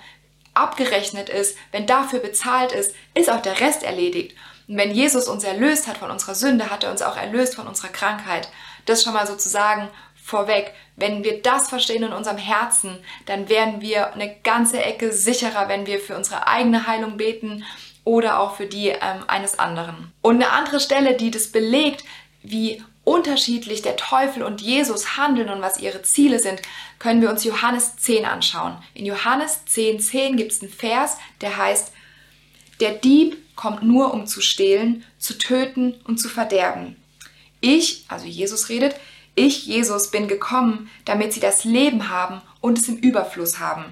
abgerechnet 0.52 1.28
ist, 1.28 1.56
wenn 1.70 1.86
dafür 1.86 2.18
bezahlt 2.18 2.72
ist, 2.72 2.94
ist 3.14 3.30
auch 3.30 3.40
der 3.40 3.60
Rest 3.60 3.84
erledigt. 3.84 4.36
Und 4.66 4.76
wenn 4.76 4.90
Jesus 4.90 5.28
uns 5.28 5.44
erlöst 5.44 5.86
hat 5.86 5.98
von 5.98 6.10
unserer 6.10 6.34
Sünde, 6.34 6.70
hat 6.70 6.84
er 6.84 6.90
uns 6.90 7.02
auch 7.02 7.16
erlöst 7.16 7.54
von 7.54 7.66
unserer 7.66 7.88
Krankheit. 7.88 8.48
Das 8.86 9.02
schon 9.02 9.14
mal 9.14 9.26
sozusagen 9.26 9.88
vorweg. 10.22 10.72
Wenn 10.96 11.24
wir 11.24 11.42
das 11.42 11.68
verstehen 11.68 12.02
in 12.02 12.12
unserem 12.12 12.38
Herzen, 12.38 12.98
dann 13.26 13.48
werden 13.48 13.80
wir 13.80 14.12
eine 14.12 14.36
ganze 14.42 14.82
Ecke 14.82 15.12
sicherer, 15.12 15.68
wenn 15.68 15.86
wir 15.86 15.98
für 15.98 16.16
unsere 16.16 16.46
eigene 16.46 16.86
Heilung 16.86 17.16
beten 17.16 17.64
oder 18.04 18.40
auch 18.40 18.56
für 18.56 18.66
die 18.66 18.88
ähm, 18.88 19.24
eines 19.26 19.58
anderen. 19.58 20.12
Und 20.22 20.36
eine 20.36 20.50
andere 20.50 20.80
Stelle, 20.80 21.16
die 21.16 21.30
das 21.30 21.48
belegt, 21.48 22.04
wie 22.42 22.82
unterschiedlich 23.04 23.82
der 23.82 23.96
Teufel 23.96 24.42
und 24.42 24.60
Jesus 24.60 25.16
handeln 25.16 25.48
und 25.48 25.62
was 25.62 25.80
ihre 25.80 26.02
Ziele 26.02 26.38
sind, 26.38 26.60
können 26.98 27.22
wir 27.22 27.30
uns 27.30 27.44
Johannes 27.44 27.96
10 27.96 28.24
anschauen. 28.24 28.76
In 28.94 29.06
Johannes 29.06 29.64
10, 29.66 30.00
10 30.00 30.36
gibt 30.36 30.52
es 30.52 30.62
einen 30.62 30.70
Vers, 30.70 31.16
der 31.40 31.56
heißt, 31.56 31.92
der 32.80 32.92
Dieb 32.92 33.36
kommt 33.56 33.82
nur, 33.82 34.14
um 34.14 34.26
zu 34.26 34.40
stehlen, 34.40 35.04
zu 35.18 35.36
töten 35.36 35.94
und 36.04 36.18
zu 36.18 36.28
verderben. 36.28 36.96
Ich, 37.60 38.04
also 38.08 38.26
Jesus 38.26 38.68
redet, 38.70 38.96
ich, 39.34 39.66
Jesus, 39.66 40.10
bin 40.10 40.28
gekommen, 40.28 40.90
damit 41.04 41.32
sie 41.32 41.40
das 41.40 41.64
Leben 41.64 42.08
haben 42.08 42.40
und 42.60 42.78
es 42.78 42.88
im 42.88 42.96
Überfluss 42.96 43.58
haben. 43.58 43.84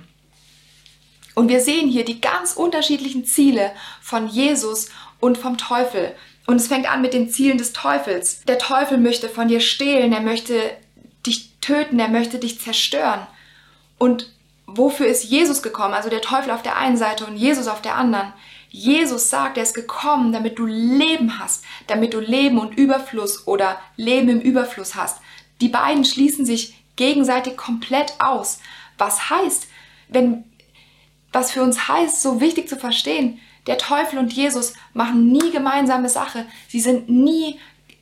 Und 1.38 1.48
wir 1.48 1.61
sehen 1.61 1.88
hier 1.88 2.05
die 2.05 2.20
ganz 2.20 2.55
unterschiedlichen 2.55 3.24
Ziele 3.24 3.70
von 4.01 4.27
Jesus 4.27 4.88
und 5.20 5.38
vom 5.38 5.57
Teufel. 5.57 6.12
Und 6.48 6.57
es 6.57 6.66
fängt 6.66 6.90
an 6.90 7.01
mit 7.01 7.14
den 7.14 7.31
Zielen 7.31 7.59
des 7.59 7.72
Teufels. 7.72 8.42
Der 8.48 8.59
Teufel 8.59 8.98
möchte 8.98 9.29
von 9.29 9.46
dir 9.46 9.61
stehlen, 9.61 10.12
er 10.12 10.20
möchte 10.20 10.61
dich 11.24 11.53
töten, 11.61 12.01
er 12.01 12.09
möchte 12.09 12.40
dich 12.40 12.61
zerstören. 12.61 13.24
Und 13.98 14.33
wofür 14.66 15.07
ist 15.07 15.31
Jesus 15.31 15.62
gekommen? 15.62 15.94
Also 15.94 16.11
der 16.11 16.22
Teufel 16.22 16.51
auf 16.51 16.62
der 16.62 16.77
einen 16.77 16.96
Seite 16.96 17.24
und 17.24 17.37
Jesus 17.37 17.68
auf 17.68 17.83
der 17.83 17.94
anderen. 17.94 18.33
Jesus 18.70 19.31
sagt, 19.31 19.59
er 19.59 19.62
ist 19.62 19.74
gekommen, 19.74 20.33
damit 20.33 20.59
du 20.59 20.66
Leben 20.66 21.38
hast, 21.38 21.62
damit 21.87 22.14
du 22.14 22.18
Leben 22.18 22.59
und 22.59 22.77
Überfluss 22.77 23.46
oder 23.46 23.79
Leben 23.94 24.29
im 24.29 24.40
Überfluss 24.40 24.96
hast. 24.96 25.20
Die 25.61 25.68
beiden 25.68 26.05
schließen 26.05 26.44
sich 26.44 26.83
gegenseitig 26.96 27.57
komplett 27.57 28.14
aus. 28.18 28.59
Was 28.98 29.31
heißt, 29.31 29.68
wenn 30.09 30.42
was 31.32 31.52
für 31.52 31.62
uns 31.62 31.88
heißt, 31.88 32.22
so 32.22 32.40
wichtig 32.40 32.68
zu 32.68 32.76
verstehen. 32.76 33.40
Der 33.66 33.78
Teufel 33.78 34.18
und 34.18 34.32
Jesus 34.32 34.72
machen 34.94 35.30
nie 35.30 35.50
gemeinsame 35.50 36.08
Sache. 36.08 36.46
Sie 36.68 36.80
sind 36.80 37.08
nie, 37.08 37.58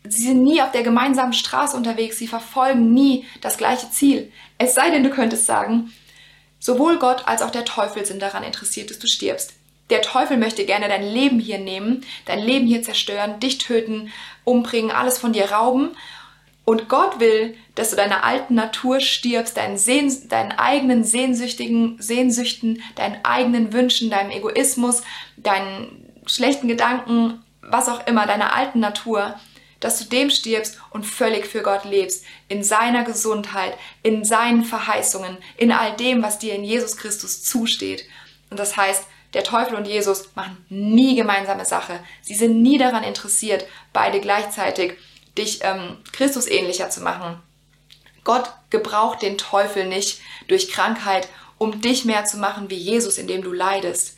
sie 0.08 0.22
sind 0.22 0.42
nie 0.42 0.62
auf 0.62 0.70
der 0.70 0.82
gemeinsamen 0.82 1.32
Straße 1.32 1.76
unterwegs. 1.76 2.18
Sie 2.18 2.28
verfolgen 2.28 2.94
nie 2.94 3.24
das 3.40 3.56
gleiche 3.56 3.90
Ziel. 3.90 4.32
Es 4.58 4.74
sei 4.74 4.90
denn, 4.90 5.02
du 5.02 5.10
könntest 5.10 5.46
sagen, 5.46 5.92
sowohl 6.60 6.98
Gott 6.98 7.26
als 7.26 7.42
auch 7.42 7.50
der 7.50 7.64
Teufel 7.64 8.06
sind 8.06 8.22
daran 8.22 8.44
interessiert, 8.44 8.90
dass 8.90 8.98
du 8.98 9.08
stirbst. 9.08 9.54
Der 9.90 10.02
Teufel 10.02 10.36
möchte 10.36 10.64
gerne 10.64 10.88
dein 10.88 11.04
Leben 11.04 11.38
hier 11.38 11.58
nehmen, 11.58 12.04
dein 12.24 12.40
Leben 12.40 12.66
hier 12.66 12.82
zerstören, 12.82 13.38
dich 13.38 13.58
töten, 13.58 14.12
umbringen, 14.44 14.90
alles 14.90 15.18
von 15.18 15.32
dir 15.32 15.52
rauben. 15.52 15.90
Und 16.66 16.88
Gott 16.88 17.20
will, 17.20 17.56
dass 17.76 17.90
du 17.90 17.96
deiner 17.96 18.24
alten 18.24 18.56
Natur 18.56 18.98
stirbst, 18.98 19.56
deinen, 19.56 19.78
Sehn, 19.78 20.12
deinen 20.28 20.50
eigenen 20.50 21.04
sehnsüchtigen 21.04 21.96
Sehnsüchten, 22.02 22.82
deinen 22.96 23.24
eigenen 23.24 23.72
Wünschen, 23.72 24.10
deinem 24.10 24.32
Egoismus, 24.32 25.02
deinen 25.36 26.12
schlechten 26.26 26.66
Gedanken, 26.66 27.40
was 27.62 27.88
auch 27.88 28.04
immer, 28.08 28.26
deiner 28.26 28.52
alten 28.52 28.80
Natur, 28.80 29.38
dass 29.78 30.00
du 30.00 30.06
dem 30.06 30.28
stirbst 30.28 30.80
und 30.90 31.06
völlig 31.06 31.46
für 31.46 31.62
Gott 31.62 31.84
lebst, 31.84 32.24
in 32.48 32.64
seiner 32.64 33.04
Gesundheit, 33.04 33.78
in 34.02 34.24
seinen 34.24 34.64
Verheißungen, 34.64 35.38
in 35.56 35.70
all 35.70 35.94
dem, 35.94 36.20
was 36.20 36.40
dir 36.40 36.56
in 36.56 36.64
Jesus 36.64 36.96
Christus 36.96 37.44
zusteht. 37.44 38.08
Und 38.50 38.58
das 38.58 38.76
heißt, 38.76 39.06
der 39.34 39.44
Teufel 39.44 39.76
und 39.76 39.86
Jesus 39.86 40.34
machen 40.34 40.66
nie 40.68 41.14
gemeinsame 41.14 41.64
Sache. 41.64 42.00
Sie 42.22 42.34
sind 42.34 42.60
nie 42.60 42.78
daran 42.78 43.04
interessiert, 43.04 43.66
beide 43.92 44.20
gleichzeitig 44.20 44.94
dich 45.36 45.60
ähm, 45.62 45.98
Christus 46.12 46.46
ähnlicher 46.46 46.90
zu 46.90 47.00
machen. 47.00 47.40
Gott 48.24 48.50
gebraucht 48.70 49.22
den 49.22 49.38
Teufel 49.38 49.86
nicht 49.86 50.20
durch 50.48 50.70
Krankheit, 50.70 51.28
um 51.58 51.80
dich 51.80 52.04
mehr 52.04 52.24
zu 52.24 52.38
machen 52.38 52.70
wie 52.70 52.76
Jesus, 52.76 53.18
indem 53.18 53.42
du 53.42 53.52
leidest, 53.52 54.16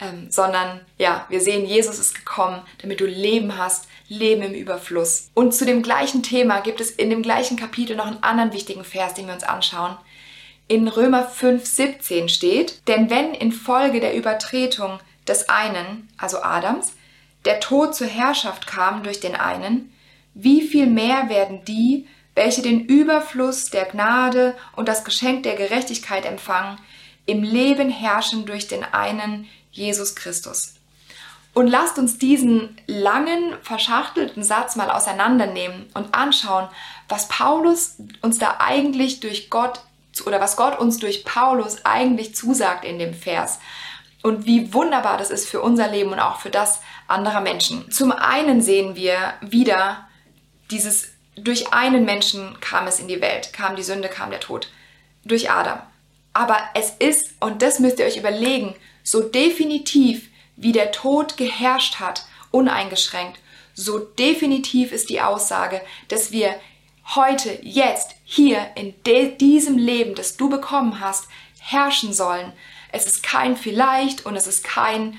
ähm, 0.00 0.30
sondern 0.30 0.80
ja, 0.96 1.26
wir 1.28 1.40
sehen, 1.40 1.64
Jesus 1.64 1.98
ist 1.98 2.14
gekommen, 2.14 2.62
damit 2.82 3.00
du 3.00 3.06
Leben 3.06 3.56
hast, 3.56 3.88
Leben 4.08 4.42
im 4.42 4.54
Überfluss. 4.54 5.30
Und 5.34 5.54
zu 5.54 5.64
dem 5.64 5.82
gleichen 5.82 6.22
Thema 6.22 6.60
gibt 6.60 6.80
es 6.80 6.90
in 6.90 7.10
dem 7.10 7.22
gleichen 7.22 7.56
Kapitel 7.56 7.96
noch 7.96 8.06
einen 8.06 8.22
anderen 8.22 8.52
wichtigen 8.52 8.84
Vers, 8.84 9.14
den 9.14 9.26
wir 9.26 9.34
uns 9.34 9.44
anschauen. 9.44 9.96
In 10.68 10.86
Römer 10.86 11.26
5, 11.26 11.64
17 11.64 12.28
steht, 12.28 12.86
denn 12.88 13.10
wenn 13.10 13.34
infolge 13.34 14.00
der 14.00 14.14
Übertretung 14.14 15.00
des 15.26 15.48
einen, 15.48 16.08
also 16.18 16.42
Adams, 16.42 16.92
der 17.44 17.60
Tod 17.60 17.94
zur 17.94 18.06
Herrschaft 18.06 18.66
kam 18.66 19.02
durch 19.02 19.20
den 19.20 19.34
einen, 19.34 19.92
wie 20.40 20.62
viel 20.62 20.86
mehr 20.86 21.28
werden 21.28 21.64
die, 21.64 22.06
welche 22.36 22.62
den 22.62 22.86
Überfluss 22.86 23.70
der 23.70 23.86
Gnade 23.86 24.54
und 24.76 24.86
das 24.86 25.02
Geschenk 25.02 25.42
der 25.42 25.56
Gerechtigkeit 25.56 26.24
empfangen, 26.24 26.78
im 27.26 27.42
Leben 27.42 27.90
herrschen 27.90 28.46
durch 28.46 28.68
den 28.68 28.84
einen 28.84 29.48
Jesus 29.72 30.14
Christus. 30.14 30.74
Und 31.54 31.66
lasst 31.66 31.98
uns 31.98 32.18
diesen 32.18 32.80
langen, 32.86 33.54
verschachtelten 33.62 34.44
Satz 34.44 34.76
mal 34.76 34.92
auseinandernehmen 34.92 35.86
und 35.94 36.14
anschauen, 36.14 36.68
was 37.08 37.26
Paulus 37.26 37.96
uns 38.22 38.38
da 38.38 38.58
eigentlich 38.60 39.18
durch 39.18 39.50
Gott 39.50 39.80
oder 40.24 40.40
was 40.40 40.56
Gott 40.56 40.78
uns 40.78 41.00
durch 41.00 41.24
Paulus 41.24 41.84
eigentlich 41.84 42.36
zusagt 42.36 42.84
in 42.84 43.00
dem 43.00 43.12
Vers. 43.12 43.58
Und 44.22 44.46
wie 44.46 44.72
wunderbar 44.72 45.18
das 45.18 45.30
ist 45.30 45.48
für 45.48 45.60
unser 45.60 45.88
Leben 45.88 46.12
und 46.12 46.20
auch 46.20 46.38
für 46.38 46.50
das 46.50 46.80
anderer 47.08 47.40
Menschen. 47.40 47.90
Zum 47.90 48.12
einen 48.12 48.62
sehen 48.62 48.94
wir 48.94 49.34
wieder 49.40 50.07
dieses 50.70 51.08
durch 51.36 51.72
einen 51.72 52.04
Menschen 52.04 52.58
kam 52.60 52.86
es 52.86 52.98
in 52.98 53.08
die 53.08 53.20
Welt, 53.20 53.52
kam 53.52 53.76
die 53.76 53.82
Sünde, 53.82 54.08
kam 54.08 54.30
der 54.30 54.40
Tod. 54.40 54.70
Durch 55.24 55.50
Adam. 55.50 55.80
Aber 56.32 56.58
es 56.74 56.90
ist, 56.98 57.30
und 57.40 57.62
das 57.62 57.78
müsst 57.78 57.98
ihr 57.98 58.06
euch 58.06 58.16
überlegen, 58.16 58.74
so 59.02 59.22
definitiv 59.22 60.28
wie 60.56 60.72
der 60.72 60.92
Tod 60.92 61.36
geherrscht 61.36 62.00
hat, 62.00 62.24
uneingeschränkt, 62.50 63.38
so 63.74 63.98
definitiv 63.98 64.92
ist 64.92 65.10
die 65.10 65.20
Aussage, 65.20 65.80
dass 66.08 66.32
wir 66.32 66.54
heute, 67.14 67.58
jetzt, 67.62 68.16
hier, 68.24 68.70
in 68.74 68.94
diesem 69.38 69.78
Leben, 69.78 70.14
das 70.14 70.36
du 70.36 70.48
bekommen 70.48 71.00
hast, 71.00 71.28
herrschen 71.60 72.12
sollen. 72.12 72.52
Es 72.92 73.06
ist 73.06 73.22
kein 73.22 73.56
vielleicht 73.56 74.26
und 74.26 74.36
es 74.36 74.46
ist 74.46 74.64
kein, 74.64 75.18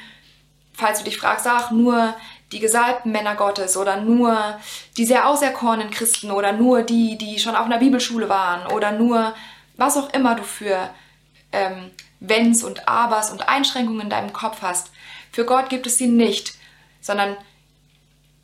falls 0.73 0.99
du 0.99 1.05
dich 1.05 1.17
fragst, 1.17 1.47
ach, 1.47 1.71
nur 1.71 2.15
die 2.51 2.59
gesalbten 2.59 3.11
Männer 3.11 3.35
Gottes 3.35 3.77
oder 3.77 3.97
nur 3.97 4.59
die 4.97 5.05
sehr 5.05 5.27
auserkorenen 5.27 5.91
Christen 5.91 6.31
oder 6.31 6.51
nur 6.51 6.81
die, 6.81 7.17
die 7.17 7.39
schon 7.39 7.55
auf 7.55 7.65
einer 7.65 7.77
Bibelschule 7.77 8.29
waren 8.29 8.71
oder 8.71 8.91
nur 8.91 9.35
was 9.77 9.97
auch 9.97 10.11
immer 10.13 10.35
du 10.35 10.43
für 10.43 10.89
ähm, 11.51 11.91
Wenns 12.19 12.63
und 12.63 12.87
Abers 12.87 13.31
und 13.31 13.47
Einschränkungen 13.47 14.01
in 14.01 14.09
deinem 14.09 14.33
Kopf 14.33 14.61
hast. 14.61 14.91
Für 15.31 15.45
Gott 15.45 15.69
gibt 15.69 15.87
es 15.87 15.97
sie 15.97 16.07
nicht, 16.07 16.55
sondern 17.01 17.37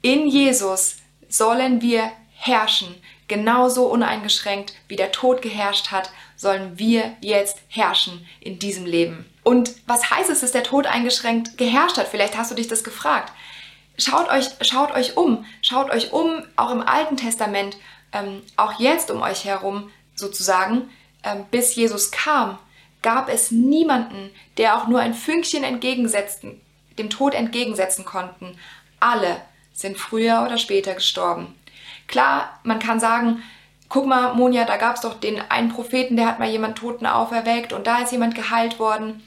in 0.02 0.28
Jesus 0.28 0.98
sollen 1.28 1.82
wir 1.82 2.12
herrschen. 2.36 2.96
Genauso 3.28 3.88
uneingeschränkt 3.88 4.74
wie 4.88 4.96
der 4.96 5.12
Tod 5.12 5.42
geherrscht 5.42 5.90
hat, 5.92 6.12
sollen 6.36 6.78
wir 6.78 7.16
jetzt 7.22 7.58
herrschen 7.70 8.26
in 8.40 8.60
diesem 8.60 8.86
Leben. 8.86 9.26
Und 9.44 9.76
was 9.88 10.10
heißt 10.10 10.30
es, 10.30 10.42
dass 10.42 10.52
der 10.52 10.64
Tod 10.64 10.86
eingeschränkt 10.86 11.58
geherrscht 11.58 11.98
hat? 11.98 12.08
Vielleicht 12.08 12.38
hast 12.38 12.52
du 12.52 12.56
dich 12.56 12.68
das 12.68 12.84
gefragt. 12.84 13.34
Schaut 13.98 14.30
euch, 14.30 14.50
schaut 14.62 14.92
euch 14.92 15.16
um, 15.16 15.46
schaut 15.62 15.90
euch 15.90 16.12
um, 16.12 16.44
auch 16.56 16.72
im 16.72 16.82
Alten 16.82 17.18
Testament, 17.18 17.78
ähm, 18.12 18.42
auch 18.58 18.80
jetzt 18.80 19.10
um 19.10 19.22
euch 19.22 19.46
herum 19.46 19.90
sozusagen, 20.16 20.90
ähm, 21.24 21.46
bis 21.52 21.76
Jesus 21.76 22.12
kam, 22.12 22.58
gab 23.02 23.30
es 23.30 23.52
niemanden, 23.52 24.32
der 24.58 24.78
auch 24.78 24.88
nur 24.88 25.00
ein 25.00 25.14
Fünkchen 25.14 25.64
entgegensetzten, 25.64 26.62
dem 26.98 27.10
Tod 27.10 27.34
entgegensetzen 27.34 28.04
konnten. 28.06 28.58
Alle 29.00 29.42
sind 29.74 29.98
früher 29.98 30.44
oder 30.46 30.58
später 30.58 30.94
gestorben. 30.94 31.56
Klar, 32.08 32.60
man 32.64 32.80
kann 32.80 33.00
sagen, 33.00 33.44
guck 33.90 34.08
mal, 34.08 34.34
Monja, 34.34 34.66
da 34.66 34.78
gab 34.78 34.96
es 34.96 35.02
doch 35.02 35.20
den 35.20 35.40
einen 35.50 35.70
Propheten, 35.70 36.16
der 36.16 36.28
hat 36.28 36.40
mal 36.40 36.50
jemand 36.50 36.78
Toten 36.78 37.06
auferweckt 37.06 37.74
und 37.74 37.88
da 37.88 38.00
ist 38.00 38.12
jemand 38.12 38.36
geheilt 38.36 38.80
worden. 38.80 39.22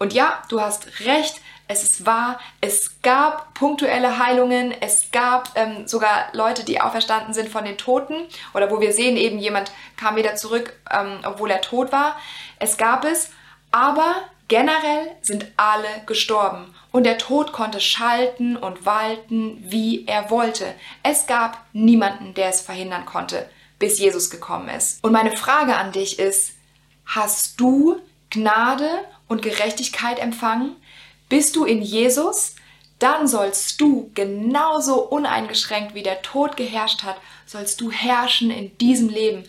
Und 0.00 0.14
ja, 0.14 0.42
du 0.48 0.62
hast 0.62 1.00
recht, 1.00 1.42
es 1.68 1.82
ist 1.82 2.06
wahr, 2.06 2.40
es 2.62 3.02
gab 3.02 3.52
punktuelle 3.52 4.18
Heilungen, 4.18 4.74
es 4.80 5.10
gab 5.12 5.50
ähm, 5.56 5.86
sogar 5.86 6.28
Leute, 6.32 6.64
die 6.64 6.80
auferstanden 6.80 7.34
sind 7.34 7.50
von 7.50 7.66
den 7.66 7.76
Toten 7.76 8.26
oder 8.54 8.70
wo 8.70 8.80
wir 8.80 8.94
sehen, 8.94 9.18
eben 9.18 9.38
jemand 9.38 9.70
kam 9.98 10.16
wieder 10.16 10.34
zurück, 10.36 10.72
ähm, 10.90 11.18
obwohl 11.22 11.50
er 11.50 11.60
tot 11.60 11.92
war. 11.92 12.16
Es 12.58 12.78
gab 12.78 13.04
es, 13.04 13.30
aber 13.72 14.16
generell 14.48 15.16
sind 15.20 15.46
alle 15.58 16.02
gestorben 16.06 16.74
und 16.92 17.04
der 17.04 17.18
Tod 17.18 17.52
konnte 17.52 17.78
schalten 17.78 18.56
und 18.56 18.86
walten, 18.86 19.58
wie 19.70 20.06
er 20.06 20.30
wollte. 20.30 20.74
Es 21.02 21.26
gab 21.26 21.62
niemanden, 21.74 22.32
der 22.32 22.48
es 22.48 22.62
verhindern 22.62 23.04
konnte, 23.04 23.50
bis 23.78 23.98
Jesus 23.98 24.30
gekommen 24.30 24.70
ist. 24.70 25.04
Und 25.04 25.12
meine 25.12 25.36
Frage 25.36 25.76
an 25.76 25.92
dich 25.92 26.18
ist, 26.18 26.52
hast 27.04 27.60
du 27.60 28.00
Gnade 28.30 28.88
und 29.30 29.42
Gerechtigkeit 29.42 30.18
empfangen? 30.18 30.74
Bist 31.28 31.54
du 31.54 31.64
in 31.64 31.80
Jesus, 31.80 32.56
dann 32.98 33.28
sollst 33.28 33.80
du 33.80 34.10
genauso 34.14 35.00
uneingeschränkt 35.02 35.94
wie 35.94 36.02
der 36.02 36.20
Tod 36.20 36.56
geherrscht 36.56 37.04
hat, 37.04 37.16
sollst 37.46 37.80
du 37.80 37.92
herrschen 37.92 38.50
in 38.50 38.76
diesem 38.78 39.08
Leben. 39.08 39.44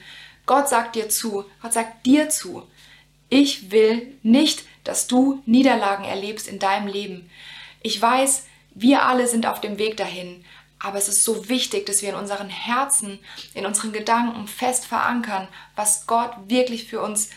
Gott 0.46 0.70
sagt 0.70 0.96
dir 0.96 1.10
zu, 1.10 1.46
Gott 1.62 1.74
sagt 1.74 2.06
dir 2.06 2.30
zu, 2.30 2.64
ich 3.30 3.72
will 3.72 4.16
nicht, 4.22 4.64
dass 4.84 5.08
du 5.08 5.42
Niederlagen 5.48 6.06
erlebst 6.06 6.48
in 6.48 6.60
deinem 6.60 6.88
Leben. 6.88 7.30
Ich 7.82 8.00
weiß, 8.00 8.46
wir 8.76 9.04
alle 9.04 9.28
sind 9.28 9.48
auf 9.48 9.62
dem 9.62 9.80
Weg 9.80 9.98
dahin, 9.98 10.46
aber 10.78 11.00
es 11.00 11.08
ist 11.08 11.24
so 11.24 11.50
wichtig, 11.50 11.88
dass 11.88 12.04
wir 12.04 12.10
in 12.10 12.16
unseren 12.16 12.50
Herzen, 12.50 13.20
in 13.56 13.66
unseren 13.66 13.94
Gedanken 13.94 14.48
fest 14.48 14.86
verankern, 14.86 15.48
was 15.76 16.06
Gott 16.06 16.32
wirklich 16.48 16.86
für 16.86 17.02
uns 17.02 17.30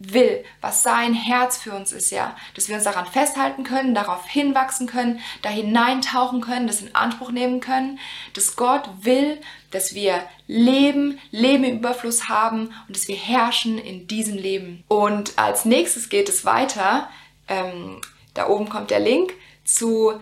will, 0.00 0.42
was 0.62 0.82
sein 0.82 1.12
Herz 1.12 1.58
für 1.58 1.72
uns 1.72 1.92
ist, 1.92 2.10
ja, 2.10 2.34
dass 2.54 2.68
wir 2.68 2.74
uns 2.74 2.84
daran 2.84 3.06
festhalten 3.06 3.64
können, 3.64 3.94
darauf 3.94 4.26
hinwachsen 4.26 4.86
können, 4.86 5.20
da 5.42 5.50
hineintauchen 5.50 6.40
können, 6.40 6.66
das 6.66 6.80
in 6.80 6.94
Anspruch 6.94 7.30
nehmen 7.30 7.60
können, 7.60 7.98
dass 8.32 8.56
Gott 8.56 8.88
will, 9.02 9.38
dass 9.70 9.94
wir 9.94 10.24
leben, 10.46 11.20
Leben 11.30 11.64
im 11.64 11.78
Überfluss 11.78 12.28
haben 12.28 12.72
und 12.88 12.96
dass 12.96 13.08
wir 13.08 13.16
herrschen 13.16 13.78
in 13.78 14.06
diesem 14.06 14.36
Leben. 14.36 14.82
Und 14.88 15.38
als 15.38 15.66
nächstes 15.66 16.08
geht 16.08 16.30
es 16.30 16.46
weiter, 16.46 17.08
ähm, 17.46 18.00
da 18.32 18.48
oben 18.48 18.70
kommt 18.70 18.90
der 18.90 19.00
Link 19.00 19.34
zu, 19.64 20.14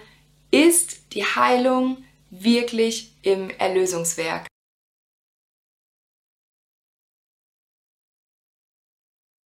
ist 0.51 1.15
die 1.15 1.25
Heilung 1.25 1.99
wirklich 2.31 3.13
im 3.23 3.51
Erlösungswerk? 3.51 4.49